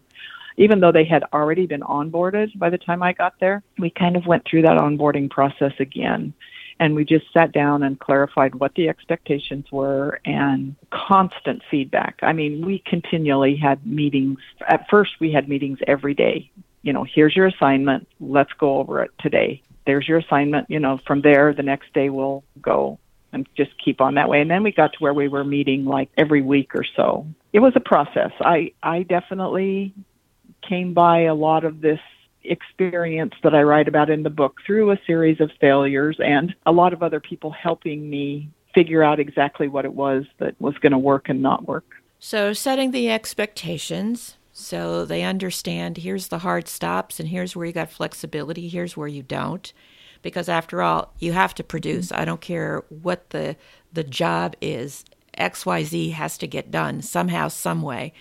even 0.57 0.79
though 0.79 0.91
they 0.91 1.05
had 1.05 1.23
already 1.33 1.65
been 1.65 1.81
onboarded 1.81 2.57
by 2.57 2.69
the 2.69 2.77
time 2.77 3.03
I 3.03 3.13
got 3.13 3.39
there, 3.39 3.63
we 3.77 3.89
kind 3.89 4.15
of 4.15 4.25
went 4.25 4.45
through 4.45 4.63
that 4.63 4.77
onboarding 4.77 5.29
process 5.29 5.73
again. 5.79 6.33
And 6.79 6.95
we 6.95 7.05
just 7.05 7.31
sat 7.31 7.51
down 7.51 7.83
and 7.83 7.99
clarified 7.99 8.55
what 8.55 8.73
the 8.75 8.89
expectations 8.89 9.71
were 9.71 10.19
and 10.25 10.75
constant 10.89 11.61
feedback. 11.69 12.19
I 12.21 12.33
mean, 12.33 12.65
we 12.65 12.79
continually 12.85 13.55
had 13.55 13.85
meetings. 13.85 14.39
At 14.67 14.89
first, 14.89 15.11
we 15.19 15.31
had 15.31 15.47
meetings 15.47 15.79
every 15.87 16.13
day. 16.13 16.49
You 16.81 16.91
know, 16.91 17.05
here's 17.05 17.35
your 17.35 17.47
assignment. 17.47 18.07
Let's 18.19 18.51
go 18.53 18.79
over 18.79 19.01
it 19.03 19.11
today. 19.19 19.61
There's 19.85 20.07
your 20.07 20.17
assignment. 20.17 20.69
You 20.69 20.79
know, 20.79 20.99
from 21.05 21.21
there, 21.21 21.53
the 21.53 21.63
next 21.63 21.93
day 21.93 22.09
we'll 22.09 22.43
go 22.61 22.99
and 23.31 23.47
just 23.55 23.71
keep 23.83 24.01
on 24.01 24.15
that 24.15 24.29
way. 24.29 24.41
And 24.41 24.49
then 24.49 24.63
we 24.63 24.71
got 24.71 24.93
to 24.93 24.99
where 24.99 25.13
we 25.13 25.27
were 25.27 25.43
meeting 25.43 25.85
like 25.85 26.09
every 26.17 26.41
week 26.41 26.75
or 26.75 26.85
so. 26.95 27.25
It 27.51 27.59
was 27.59 27.73
a 27.75 27.79
process. 27.79 28.31
I 28.41 28.73
I 28.81 29.03
definitely 29.03 29.93
came 30.67 30.93
by 30.93 31.21
a 31.21 31.35
lot 31.35 31.63
of 31.63 31.81
this 31.81 31.99
experience 32.43 33.33
that 33.43 33.55
I 33.55 33.63
write 33.63 33.87
about 33.87 34.09
in 34.09 34.23
the 34.23 34.29
book 34.29 34.57
through 34.65 34.91
a 34.91 34.99
series 35.05 35.39
of 35.39 35.51
failures 35.61 36.17
and 36.19 36.53
a 36.65 36.71
lot 36.71 36.93
of 36.93 37.01
other 37.01 37.19
people 37.19 37.51
helping 37.51 38.09
me 38.09 38.49
figure 38.73 39.03
out 39.03 39.19
exactly 39.19 39.67
what 39.67 39.85
it 39.85 39.93
was 39.93 40.25
that 40.39 40.59
was 40.59 40.77
going 40.79 40.91
to 40.91 40.97
work 40.97 41.29
and 41.29 41.41
not 41.41 41.67
work. 41.67 41.85
So, 42.19 42.53
setting 42.53 42.91
the 42.91 43.09
expectations 43.09 44.37
so 44.51 45.03
they 45.03 45.23
understand 45.23 45.97
here's 45.97 46.27
the 46.27 46.39
hard 46.39 46.67
stops 46.67 47.19
and 47.19 47.29
here's 47.29 47.55
where 47.55 47.65
you 47.65 47.73
got 47.73 47.91
flexibility, 47.91 48.69
here's 48.69 48.95
where 48.95 49.07
you 49.07 49.23
don't. 49.23 49.73
Because 50.21 50.47
after 50.47 50.81
all, 50.81 51.13
you 51.19 51.33
have 51.33 51.53
to 51.55 51.63
produce. 51.63 52.07
Mm-hmm. 52.07 52.21
I 52.21 52.25
don't 52.25 52.41
care 52.41 52.83
what 52.89 53.31
the 53.31 53.55
the 53.91 54.03
job 54.03 54.55
is. 54.61 55.05
XYZ 55.37 56.13
has 56.13 56.37
to 56.37 56.47
get 56.47 56.69
done 56.69 57.01
somehow, 57.01 57.47
some 57.47 57.81
way 57.81 58.13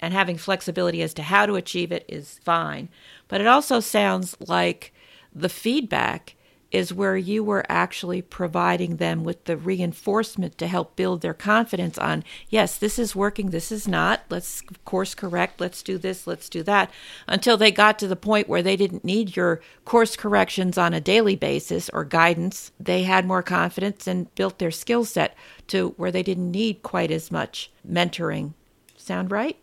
and 0.00 0.12
having 0.12 0.36
flexibility 0.36 1.02
as 1.02 1.14
to 1.14 1.22
how 1.22 1.46
to 1.46 1.54
achieve 1.54 1.92
it 1.92 2.04
is 2.08 2.40
fine. 2.44 2.88
But 3.28 3.40
it 3.40 3.46
also 3.46 3.80
sounds 3.80 4.36
like 4.40 4.92
the 5.34 5.48
feedback 5.48 6.36
is 6.72 6.92
where 6.92 7.16
you 7.16 7.44
were 7.44 7.64
actually 7.68 8.20
providing 8.20 8.96
them 8.96 9.22
with 9.22 9.44
the 9.44 9.56
reinforcement 9.56 10.58
to 10.58 10.66
help 10.66 10.96
build 10.96 11.20
their 11.20 11.32
confidence 11.32 11.96
on, 11.96 12.24
yes, 12.48 12.76
this 12.76 12.98
is 12.98 13.14
working, 13.14 13.50
this 13.50 13.70
is 13.70 13.86
not. 13.86 14.22
Let's 14.28 14.62
course 14.84 15.14
correct, 15.14 15.60
let's 15.60 15.82
do 15.82 15.96
this, 15.96 16.26
let's 16.26 16.48
do 16.48 16.62
that, 16.64 16.90
until 17.28 17.56
they 17.56 17.70
got 17.70 17.98
to 18.00 18.08
the 18.08 18.16
point 18.16 18.48
where 18.48 18.62
they 18.62 18.76
didn't 18.76 19.04
need 19.04 19.36
your 19.36 19.60
course 19.84 20.16
corrections 20.16 20.76
on 20.76 20.92
a 20.92 21.00
daily 21.00 21.36
basis 21.36 21.88
or 21.90 22.04
guidance. 22.04 22.72
They 22.80 23.04
had 23.04 23.26
more 23.26 23.42
confidence 23.42 24.06
and 24.06 24.34
built 24.34 24.58
their 24.58 24.72
skill 24.72 25.04
set 25.04 25.36
to 25.68 25.94
where 25.96 26.10
they 26.10 26.22
didn't 26.22 26.50
need 26.50 26.82
quite 26.82 27.10
as 27.10 27.30
much 27.30 27.70
mentoring. 27.88 28.54
Sound 28.96 29.30
right? 29.30 29.56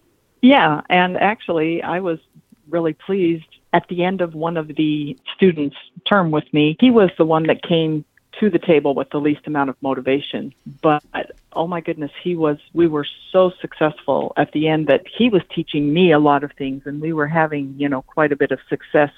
Yeah, 0.44 0.82
and 0.90 1.16
actually, 1.18 1.82
I 1.82 2.02
was 2.02 2.20
really 2.70 2.94
pleased 2.94 3.46
at 3.72 3.88
the 3.88 4.04
end 4.04 4.20
of 4.20 4.36
one 4.36 4.58
of 4.58 4.68
the 4.68 5.18
students' 5.34 5.78
term 6.06 6.32
with 6.32 6.44
me. 6.54 6.76
He 6.82 6.92
was 6.92 7.10
the 7.18 7.26
one 7.26 7.48
that 7.48 7.64
came 7.64 8.04
to 8.42 8.50
the 8.50 8.60
table 8.60 8.94
with 8.94 9.10
the 9.12 9.20
least 9.20 9.48
amount 9.48 9.70
of 9.70 9.78
motivation. 9.82 10.54
But 10.82 11.02
oh 11.54 11.66
my 11.66 11.80
goodness, 11.80 12.12
he 12.22 12.36
was, 12.36 12.58
we 12.74 12.88
were 12.88 13.08
so 13.32 13.52
successful 13.62 14.34
at 14.36 14.52
the 14.52 14.68
end 14.68 14.88
that 14.88 15.04
he 15.08 15.30
was 15.30 15.42
teaching 15.56 15.94
me 15.94 16.12
a 16.12 16.20
lot 16.20 16.44
of 16.44 16.52
things 16.58 16.82
and 16.86 17.00
we 17.00 17.14
were 17.14 17.28
having, 17.28 17.74
you 17.78 17.88
know, 17.88 18.02
quite 18.02 18.34
a 18.34 18.36
bit 18.36 18.52
of 18.52 18.60
success 18.68 19.12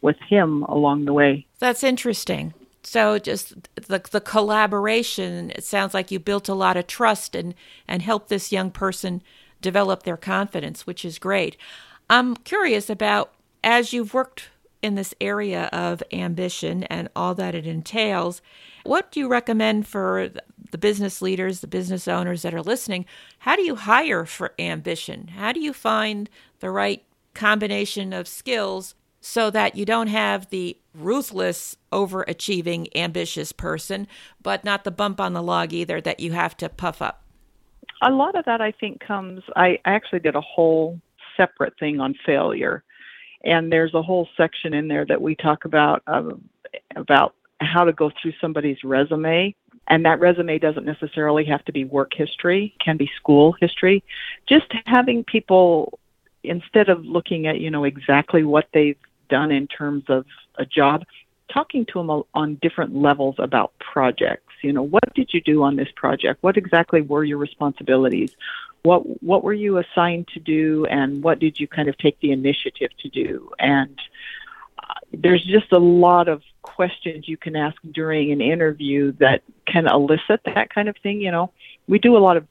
with 0.00 0.16
him 0.26 0.62
along 0.64 1.04
the 1.04 1.12
way. 1.12 1.46
That's 1.58 1.84
interesting. 1.84 2.54
So 2.82 3.18
just 3.18 3.54
the 3.74 4.02
the 4.10 4.20
collaboration, 4.20 5.50
it 5.50 5.64
sounds 5.64 5.94
like 5.94 6.10
you 6.10 6.18
built 6.18 6.48
a 6.48 6.54
lot 6.54 6.76
of 6.76 6.86
trust 6.86 7.36
and 7.36 7.54
and 7.86 8.02
helped 8.02 8.28
this 8.28 8.50
young 8.50 8.70
person 8.70 9.22
develop 9.62 10.02
their 10.02 10.18
confidence, 10.18 10.86
which 10.86 11.04
is 11.04 11.18
great. 11.18 11.56
I'm 12.10 12.36
curious 12.36 12.90
about 12.90 13.32
as 13.64 13.92
you've 13.92 14.12
worked 14.12 14.50
in 14.82 14.96
this 14.96 15.14
area 15.20 15.70
of 15.72 16.02
ambition 16.12 16.82
and 16.84 17.08
all 17.14 17.34
that 17.36 17.54
it 17.54 17.66
entails, 17.66 18.42
what 18.84 19.12
do 19.12 19.20
you 19.20 19.28
recommend 19.28 19.86
for 19.86 20.28
the 20.72 20.78
business 20.78 21.22
leaders, 21.22 21.60
the 21.60 21.66
business 21.68 22.08
owners 22.08 22.42
that 22.42 22.52
are 22.52 22.62
listening? 22.62 23.06
How 23.40 23.54
do 23.54 23.62
you 23.62 23.76
hire 23.76 24.24
for 24.24 24.52
ambition? 24.58 25.28
How 25.28 25.52
do 25.52 25.60
you 25.60 25.72
find 25.72 26.28
the 26.60 26.70
right 26.70 27.04
combination 27.32 28.12
of 28.12 28.26
skills 28.26 28.94
so 29.20 29.50
that 29.50 29.76
you 29.76 29.84
don't 29.84 30.08
have 30.08 30.50
the 30.50 30.76
ruthless, 30.94 31.76
overachieving, 31.92 32.88
ambitious 32.96 33.52
person, 33.52 34.08
but 34.42 34.64
not 34.64 34.82
the 34.82 34.90
bump 34.90 35.20
on 35.20 35.32
the 35.32 35.42
log 35.42 35.72
either 35.72 36.00
that 36.00 36.18
you 36.18 36.32
have 36.32 36.56
to 36.56 36.68
puff 36.68 37.00
up? 37.00 37.21
A 38.02 38.10
lot 38.10 38.34
of 38.34 38.44
that 38.44 38.60
I 38.60 38.72
think 38.72 39.00
comes. 39.00 39.42
I, 39.56 39.78
I 39.84 39.94
actually 39.94 40.20
did 40.20 40.36
a 40.36 40.40
whole 40.40 41.00
separate 41.36 41.78
thing 41.78 42.00
on 42.00 42.14
failure, 42.26 42.82
and 43.44 43.72
there's 43.72 43.94
a 43.94 44.02
whole 44.02 44.28
section 44.36 44.74
in 44.74 44.88
there 44.88 45.06
that 45.06 45.20
we 45.20 45.34
talk 45.34 45.64
about 45.64 46.02
uh, 46.06 46.30
about 46.96 47.34
how 47.60 47.84
to 47.84 47.92
go 47.92 48.10
through 48.20 48.32
somebody's 48.40 48.82
resume. 48.84 49.54
And 49.88 50.04
that 50.04 50.20
resume 50.20 50.58
doesn't 50.58 50.86
necessarily 50.86 51.44
have 51.46 51.64
to 51.64 51.72
be 51.72 51.84
work 51.84 52.12
history, 52.14 52.74
can 52.82 52.96
be 52.96 53.10
school 53.16 53.56
history. 53.60 54.04
Just 54.48 54.66
having 54.86 55.24
people, 55.24 55.98
instead 56.44 56.88
of 56.88 57.04
looking 57.04 57.46
at, 57.46 57.60
you 57.60 57.70
know, 57.70 57.84
exactly 57.84 58.44
what 58.44 58.68
they've 58.72 58.96
done 59.28 59.50
in 59.50 59.66
terms 59.66 60.04
of 60.08 60.24
a 60.56 60.64
job, 60.64 61.04
talking 61.52 61.86
to 61.86 61.94
them 61.94 62.22
on 62.34 62.58
different 62.62 62.94
levels 62.94 63.36
about 63.38 63.72
projects. 63.78 64.52
You 64.62 64.72
know, 64.72 64.82
what 64.82 65.14
did 65.14 65.30
you 65.32 65.40
do 65.40 65.62
on 65.62 65.76
this 65.76 65.88
project? 65.94 66.42
What 66.42 66.56
exactly 66.56 67.00
were 67.00 67.24
your 67.24 67.38
responsibilities? 67.38 68.34
What 68.82 69.22
what 69.22 69.44
were 69.44 69.52
you 69.52 69.78
assigned 69.78 70.28
to 70.28 70.40
do, 70.40 70.86
and 70.86 71.22
what 71.22 71.38
did 71.38 71.60
you 71.60 71.68
kind 71.68 71.88
of 71.88 71.96
take 71.98 72.18
the 72.20 72.32
initiative 72.32 72.90
to 73.00 73.08
do? 73.08 73.50
And 73.58 73.98
uh, 74.78 74.94
there's 75.12 75.44
just 75.44 75.72
a 75.72 75.78
lot 75.78 76.28
of 76.28 76.42
questions 76.62 77.28
you 77.28 77.36
can 77.36 77.54
ask 77.56 77.76
during 77.92 78.32
an 78.32 78.40
interview 78.40 79.12
that 79.18 79.42
can 79.66 79.86
elicit 79.86 80.40
that 80.44 80.74
kind 80.74 80.88
of 80.88 80.96
thing. 81.02 81.20
You 81.20 81.30
know, 81.30 81.52
we 81.86 81.98
do 81.98 82.16
a 82.16 82.18
lot 82.18 82.36
of 82.36 82.46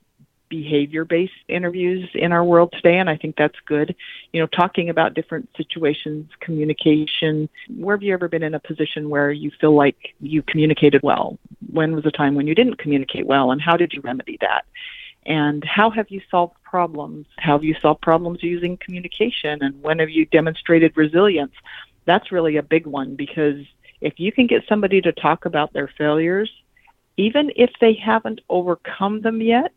behavior 0.52 1.06
based 1.06 1.34
interviews 1.48 2.08
in 2.14 2.32
our 2.32 2.44
world 2.44 2.72
today, 2.74 3.00
and 3.00 3.10
I 3.10 3.18
think 3.18 3.38
that's 3.38 3.58
good. 3.66 3.96
You 4.34 4.42
know, 4.42 4.48
talking 4.48 4.90
about 4.90 5.16
different 5.16 5.50
situations, 5.58 6.30
communication. 6.42 7.50
Where 7.76 7.96
have 7.96 8.04
you 8.04 8.14
ever 8.14 8.28
been 8.28 8.44
in 8.44 8.54
a 8.54 8.60
position 8.60 9.10
where 9.10 9.32
you 9.32 9.50
feel 9.60 9.74
like 9.74 10.14
you 10.20 10.44
communicated 10.44 11.02
well? 11.02 11.40
When 11.72 11.96
was 11.96 12.06
a 12.06 12.12
time 12.12 12.36
when 12.36 12.46
you 12.46 12.54
didn't 12.54 12.78
communicate 12.78 13.26
well, 13.26 13.52
and 13.52 13.60
how 13.60 13.78
did 13.78 13.94
you 13.94 14.02
remedy 14.02 14.38
that? 14.42 14.66
And 15.26 15.64
how 15.64 15.90
have 15.90 16.10
you 16.10 16.22
solved 16.30 16.56
problems? 16.64 17.26
How 17.38 17.54
have 17.54 17.64
you 17.64 17.76
solved 17.82 18.02
problems 18.02 18.44
using 18.44 18.78
communication? 18.78 19.64
And 19.64 19.82
when 19.82 20.00
have 20.00 20.10
you 20.10 20.26
demonstrated 20.26 20.96
resilience? 20.96 21.54
That's 22.06 22.32
really 22.32 22.58
a 22.58 22.64
big 22.64 22.86
one 22.86 23.16
because 23.16 23.64
if 24.02 24.20
you 24.20 24.32
can 24.32 24.48
get 24.48 24.64
somebody 24.68 25.00
to 25.02 25.12
talk 25.12 25.46
about 25.46 25.74
their 25.74 25.90
failures, 25.98 26.52
even 27.18 27.52
if 27.56 27.70
they 27.80 27.94
haven't 27.94 28.42
overcome 28.50 29.22
them 29.22 29.42
yet, 29.42 29.74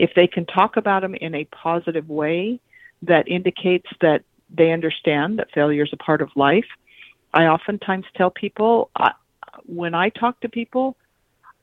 if 0.00 0.14
they 0.16 0.26
can 0.26 0.46
talk 0.46 0.78
about 0.78 1.02
them 1.02 1.14
in 1.14 1.34
a 1.34 1.44
positive 1.44 2.08
way 2.08 2.58
that 3.02 3.28
indicates 3.28 3.86
that 4.00 4.22
they 4.48 4.72
understand 4.72 5.38
that 5.38 5.52
failure 5.52 5.84
is 5.84 5.92
a 5.92 5.96
part 5.98 6.22
of 6.22 6.30
life, 6.34 6.64
I 7.34 7.44
oftentimes 7.44 8.06
tell 8.16 8.30
people 8.30 8.90
when 9.66 9.94
I 9.94 10.08
talk 10.08 10.40
to 10.40 10.48
people, 10.48 10.96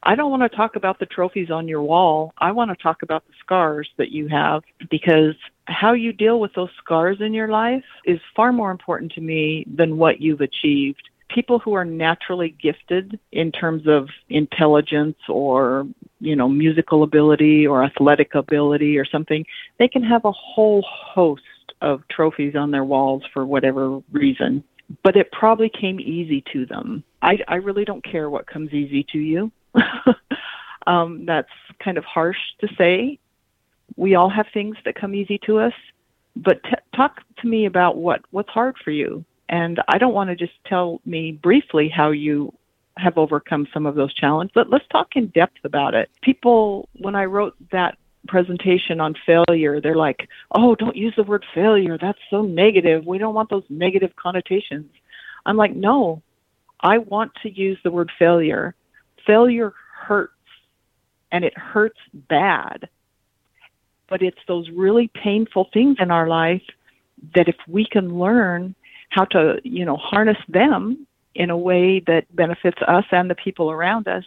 I 0.03 0.13
don't 0.13 0.29
want 0.29 0.49
to 0.49 0.55
talk 0.55 0.75
about 0.75 0.99
the 0.99 1.07
trophies 1.07 1.49
on 1.49 1.67
your 1.67 1.81
wall. 1.81 2.31
I 2.37 2.51
want 2.51 2.69
to 2.69 2.81
talk 2.81 3.01
about 3.01 3.25
the 3.25 3.33
scars 3.39 3.89
that 3.97 4.11
you 4.11 4.27
have 4.27 4.61
because 4.87 5.33
how 5.65 5.93
you 5.93 6.13
deal 6.13 6.39
with 6.39 6.53
those 6.53 6.69
scars 6.77 7.17
in 7.19 7.33
your 7.33 7.47
life 7.47 7.83
is 8.05 8.19
far 8.35 8.53
more 8.53 8.69
important 8.69 9.13
to 9.13 9.21
me 9.21 9.65
than 9.67 9.97
what 9.97 10.21
you've 10.21 10.41
achieved 10.41 11.09
people 11.29 11.59
who 11.59 11.73
are 11.73 11.85
naturally 11.85 12.55
gifted 12.61 13.19
in 13.31 13.51
terms 13.51 13.87
of 13.87 14.09
intelligence 14.29 15.17
or 15.27 15.87
you 16.19 16.35
know 16.35 16.47
musical 16.47 17.03
ability 17.03 17.67
or 17.67 17.83
athletic 17.83 18.35
ability 18.35 18.97
or 18.97 19.05
something 19.05 19.45
they 19.77 19.87
can 19.87 20.03
have 20.03 20.25
a 20.25 20.31
whole 20.31 20.83
host 20.87 21.41
of 21.81 22.01
trophies 22.09 22.55
on 22.55 22.71
their 22.71 22.83
walls 22.83 23.23
for 23.33 23.45
whatever 23.45 24.01
reason. 24.11 24.63
But 25.03 25.15
it 25.15 25.31
probably 25.31 25.69
came 25.69 25.99
easy 25.99 26.43
to 26.53 26.65
them. 26.65 27.03
I 27.21 27.39
i 27.47 27.55
really 27.55 27.85
don't 27.85 28.03
care 28.03 28.29
what 28.29 28.47
comes 28.47 28.73
easy 28.73 29.05
to 29.11 29.19
you. 29.19 29.51
Um 30.85 31.25
that's 31.25 31.49
kind 31.83 31.97
of 31.97 32.05
harsh 32.05 32.37
to 32.61 32.67
say. 32.77 33.19
We 33.97 34.15
all 34.15 34.29
have 34.29 34.45
things 34.53 34.77
that 34.85 34.95
come 34.95 35.13
easy 35.13 35.37
to 35.39 35.59
us. 35.59 35.73
But 36.37 36.63
t- 36.63 36.85
talk 36.95 37.23
to 37.41 37.47
me 37.47 37.65
about 37.65 37.97
what 37.97 38.21
what's 38.31 38.49
hard 38.49 38.77
for 38.81 38.91
you 38.91 39.25
and 39.49 39.81
I 39.87 39.97
don't 39.97 40.13
want 40.13 40.29
to 40.29 40.35
just 40.35 40.53
tell 40.65 41.01
me 41.05 41.31
briefly 41.31 41.89
how 41.89 42.11
you 42.11 42.53
have 42.97 43.17
overcome 43.17 43.67
some 43.73 43.85
of 43.85 43.95
those 43.95 44.13
challenges, 44.13 44.51
but 44.53 44.69
let's 44.69 44.87
talk 44.87 45.15
in 45.15 45.27
depth 45.27 45.63
about 45.63 45.93
it. 45.93 46.09
People, 46.21 46.89
when 46.93 47.15
I 47.15 47.25
wrote 47.25 47.55
that 47.71 47.97
presentation 48.27 48.99
on 48.99 49.15
failure, 49.25 49.79
they're 49.79 49.95
like, 49.95 50.27
oh, 50.51 50.75
don't 50.75 50.95
use 50.95 51.13
the 51.15 51.23
word 51.23 51.45
failure. 51.53 51.97
That's 51.99 52.19
so 52.29 52.41
negative. 52.41 53.05
We 53.05 53.17
don't 53.17 53.35
want 53.35 53.49
those 53.49 53.63
negative 53.69 54.15
connotations. 54.15 54.91
I'm 55.45 55.57
like, 55.57 55.75
no, 55.75 56.21
I 56.81 56.97
want 56.97 57.31
to 57.43 57.49
use 57.49 57.77
the 57.83 57.91
word 57.91 58.11
failure. 58.19 58.75
Failure 59.25 59.73
hurts, 59.93 60.33
and 61.31 61.45
it 61.45 61.57
hurts 61.57 61.99
bad. 62.13 62.89
But 64.09 64.21
it's 64.21 64.39
those 64.47 64.69
really 64.69 65.09
painful 65.09 65.69
things 65.73 65.97
in 65.99 66.11
our 66.11 66.27
life 66.27 66.63
that 67.35 67.47
if 67.47 67.55
we 67.67 67.85
can 67.85 68.19
learn 68.19 68.75
how 69.09 69.25
to, 69.25 69.59
you 69.63 69.85
know, 69.85 69.97
harness 69.97 70.37
them 70.47 71.07
in 71.35 71.49
a 71.49 71.57
way 71.57 71.99
that 72.07 72.23
benefits 72.35 72.79
us 72.87 73.05
and 73.11 73.29
the 73.29 73.35
people 73.35 73.71
around 73.71 74.07
us, 74.07 74.25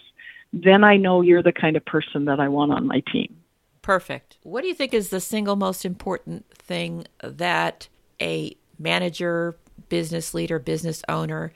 then 0.53 0.85
I 0.85 0.97
know 0.97 1.21
you're 1.21 1.43
the 1.43 1.53
kind 1.53 1.77
of 1.77 1.85
person 1.85 2.25
that 2.27 2.40
I 2.40 2.49
want 2.49 2.73
on 2.73 2.87
my 2.87 3.03
team. 3.12 3.37
Perfect. 3.83 4.38
What 4.43 4.62
do 4.62 4.69
you 4.69 4.75
think 4.75 4.95
is 4.95 5.11
the 5.11 5.21
single 5.21 5.57
most 5.57 5.85
important 5.85 6.47
thing 6.55 7.07
that 7.23 7.88
a 8.21 8.57
manager, 8.79 9.57
business 9.88 10.35
leader, 10.35 10.59
business 10.59 11.03
owner 11.09 11.53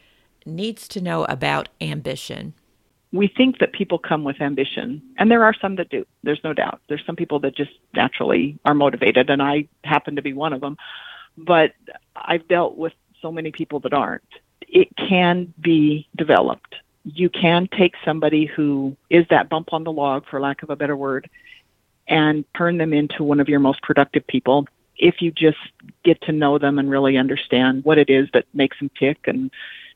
needs 0.47 0.89
to 0.89 1.01
know 1.01 1.25
about 1.25 1.69
ambition? 1.81 2.55
We 3.13 3.29
think 3.29 3.59
that 3.59 3.73
people 3.73 3.99
come 3.99 4.25
with 4.25 4.41
ambition, 4.41 5.01
and 5.19 5.31
there 5.31 5.45
are 5.45 5.55
some 5.61 5.77
that 5.77 5.89
do. 5.89 6.05
There's 6.25 6.41
no 6.43 6.53
doubt. 6.53 6.81
There's 6.89 7.05
some 7.07 7.15
people 7.15 7.39
that 7.41 7.55
just 7.55 7.71
naturally 7.95 8.59
are 8.65 8.75
motivated, 8.75 9.31
and 9.31 9.41
I 9.41 9.69
happen 9.85 10.17
to 10.17 10.23
be 10.23 10.33
one 10.33 10.53
of 10.53 10.61
them. 10.61 10.77
But 11.39 11.73
I've 12.17 12.49
dealt 12.49 12.77
with 12.77 12.93
so 13.25 13.33
many 13.33 13.51
people 13.51 13.81
that 13.81 13.95
aren't. 13.95 14.23
It 14.61 14.89
can 14.97 15.55
be 15.59 16.07
developed. 16.15 16.75
You 17.05 17.31
can 17.31 17.69
take 17.69 17.95
somebody 18.05 18.45
who 18.45 18.97
is 19.09 19.25
that 19.31 19.49
bump 19.49 19.73
on 19.73 19.85
the 19.85 19.93
log, 19.93 20.27
for 20.29 20.41
lack 20.41 20.63
of 20.63 20.69
a 20.69 20.77
better 20.77 20.97
word, 20.97 21.31
and 22.07 22.45
turn 22.55 22.77
them 22.77 22.93
into 22.93 23.25
one 23.25 23.41
of 23.41 23.49
your 23.49 23.61
most 23.61 23.81
productive 23.83 24.27
people 24.27 24.67
if 24.97 25.23
you 25.23 25.31
just 25.31 25.59
get 26.05 26.21
to 26.23 26.33
know 26.33 26.59
them 26.59 26.79
and 26.79 26.91
really 26.91 27.17
understand 27.17 27.85
what 27.85 27.99
it 27.99 28.11
is 28.11 28.29
that 28.35 28.45
makes 28.53 28.79
them 28.79 28.91
tick 28.99 29.19
and 29.25 29.51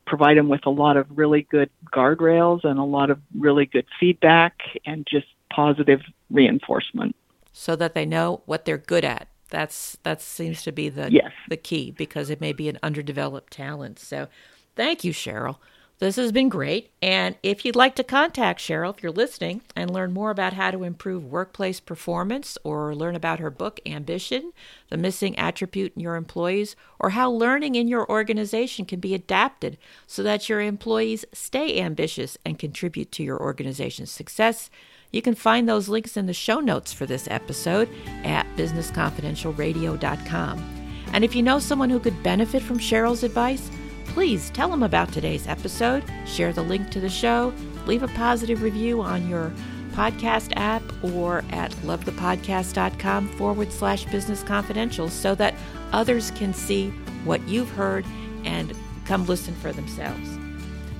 provide 0.05 0.37
them 0.37 0.49
with 0.49 0.65
a 0.65 0.69
lot 0.71 0.97
of 0.97 1.05
really 1.15 1.43
good 1.43 1.69
guardrails 1.85 2.63
and 2.63 2.79
a 2.79 2.83
lot 2.83 3.09
of 3.09 3.19
really 3.37 3.65
good 3.65 3.85
feedback 3.99 4.59
and 4.85 5.07
just 5.09 5.27
positive 5.51 6.01
reinforcement 6.31 7.15
so 7.53 7.75
that 7.75 7.93
they 7.93 8.05
know 8.05 8.41
what 8.45 8.65
they're 8.65 8.77
good 8.77 9.05
at 9.05 9.27
that's 9.49 9.97
that 10.03 10.21
seems 10.21 10.63
to 10.63 10.71
be 10.71 10.89
the 10.89 11.11
yes. 11.11 11.31
the 11.49 11.57
key 11.57 11.91
because 11.91 12.29
it 12.29 12.41
may 12.41 12.53
be 12.53 12.69
an 12.69 12.79
underdeveloped 12.83 13.51
talent 13.51 13.99
so 13.99 14.27
thank 14.75 15.03
you 15.03 15.11
cheryl 15.11 15.57
this 15.99 16.15
has 16.15 16.31
been 16.31 16.47
great. 16.47 16.91
And 17.01 17.35
if 17.43 17.65
you'd 17.65 17.75
like 17.75 17.95
to 17.95 18.05
contact 18.05 18.61
Cheryl, 18.61 18.95
if 18.95 19.03
you're 19.03 19.11
listening, 19.11 19.61
and 19.75 19.91
learn 19.91 20.13
more 20.13 20.31
about 20.31 20.53
how 20.53 20.71
to 20.71 20.85
improve 20.85 21.25
workplace 21.25 21.81
performance 21.81 22.57
or 22.63 22.95
learn 22.95 23.15
about 23.15 23.39
her 23.39 23.49
book, 23.49 23.81
Ambition, 23.85 24.53
the 24.89 24.95
missing 24.95 25.37
attribute 25.37 25.91
in 25.97 26.01
your 26.01 26.15
employees, 26.15 26.77
or 26.99 27.11
how 27.11 27.29
learning 27.29 27.75
in 27.75 27.89
your 27.89 28.09
organization 28.09 28.85
can 28.85 29.01
be 29.01 29.13
adapted 29.13 29.77
so 30.07 30.23
that 30.23 30.47
your 30.47 30.61
employees 30.61 31.25
stay 31.33 31.81
ambitious 31.81 32.37
and 32.45 32.57
contribute 32.57 33.11
to 33.11 33.23
your 33.23 33.39
organization's 33.39 34.09
success, 34.09 34.69
you 35.11 35.21
can 35.21 35.35
find 35.35 35.67
those 35.67 35.89
links 35.89 36.15
in 36.17 36.25
the 36.25 36.33
show 36.33 36.59
notes 36.59 36.93
for 36.93 37.05
this 37.05 37.27
episode 37.29 37.89
at 38.23 38.47
businessconfidentialradio.com. 38.55 40.75
And 41.11 41.23
if 41.23 41.35
you 41.35 41.43
know 41.43 41.59
someone 41.59 41.89
who 41.89 41.99
could 41.99 42.21
benefit 42.21 42.61
from 42.61 42.77
Cheryl's 42.77 43.23
advice, 43.23 43.71
Please 44.09 44.49
tell 44.49 44.69
them 44.69 44.81
about 44.81 45.13
today's 45.13 45.47
episode, 45.47 46.03
share 46.25 46.51
the 46.51 46.63
link 46.63 46.89
to 46.89 46.99
the 46.99 47.09
show, 47.09 47.53
leave 47.85 48.01
a 48.01 48.07
positive 48.09 48.63
review 48.63 49.01
on 49.01 49.29
your 49.29 49.53
podcast 49.91 50.51
app 50.55 50.81
or 51.03 51.43
at 51.51 51.71
lovethepodcast.com 51.83 53.27
forward 53.29 53.71
slash 53.71 54.05
business 54.05 54.41
confidential 54.41 55.09
so 55.09 55.35
that 55.35 55.53
others 55.91 56.31
can 56.31 56.53
see 56.53 56.89
what 57.23 57.45
you've 57.47 57.69
heard 57.69 58.03
and 58.45 58.73
come 59.05 59.25
listen 59.27 59.53
for 59.55 59.71
themselves. 59.71 60.37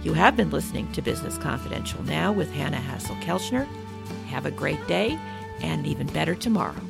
You 0.04 0.14
have 0.14 0.38
been 0.38 0.52
listening 0.52 0.92
to 0.94 1.02
Business 1.02 1.38
Confidential 1.38 2.04
now 2.04 2.32
with 2.32 2.52
Hanna 2.52 2.78
Hasl-Kelchner. 2.78 3.68
Have 4.30 4.46
a 4.46 4.52
great 4.52 4.86
day 4.88 5.20
and 5.62 5.86
even 5.86 6.08
better 6.08 6.36
tomorrow. 6.36 6.89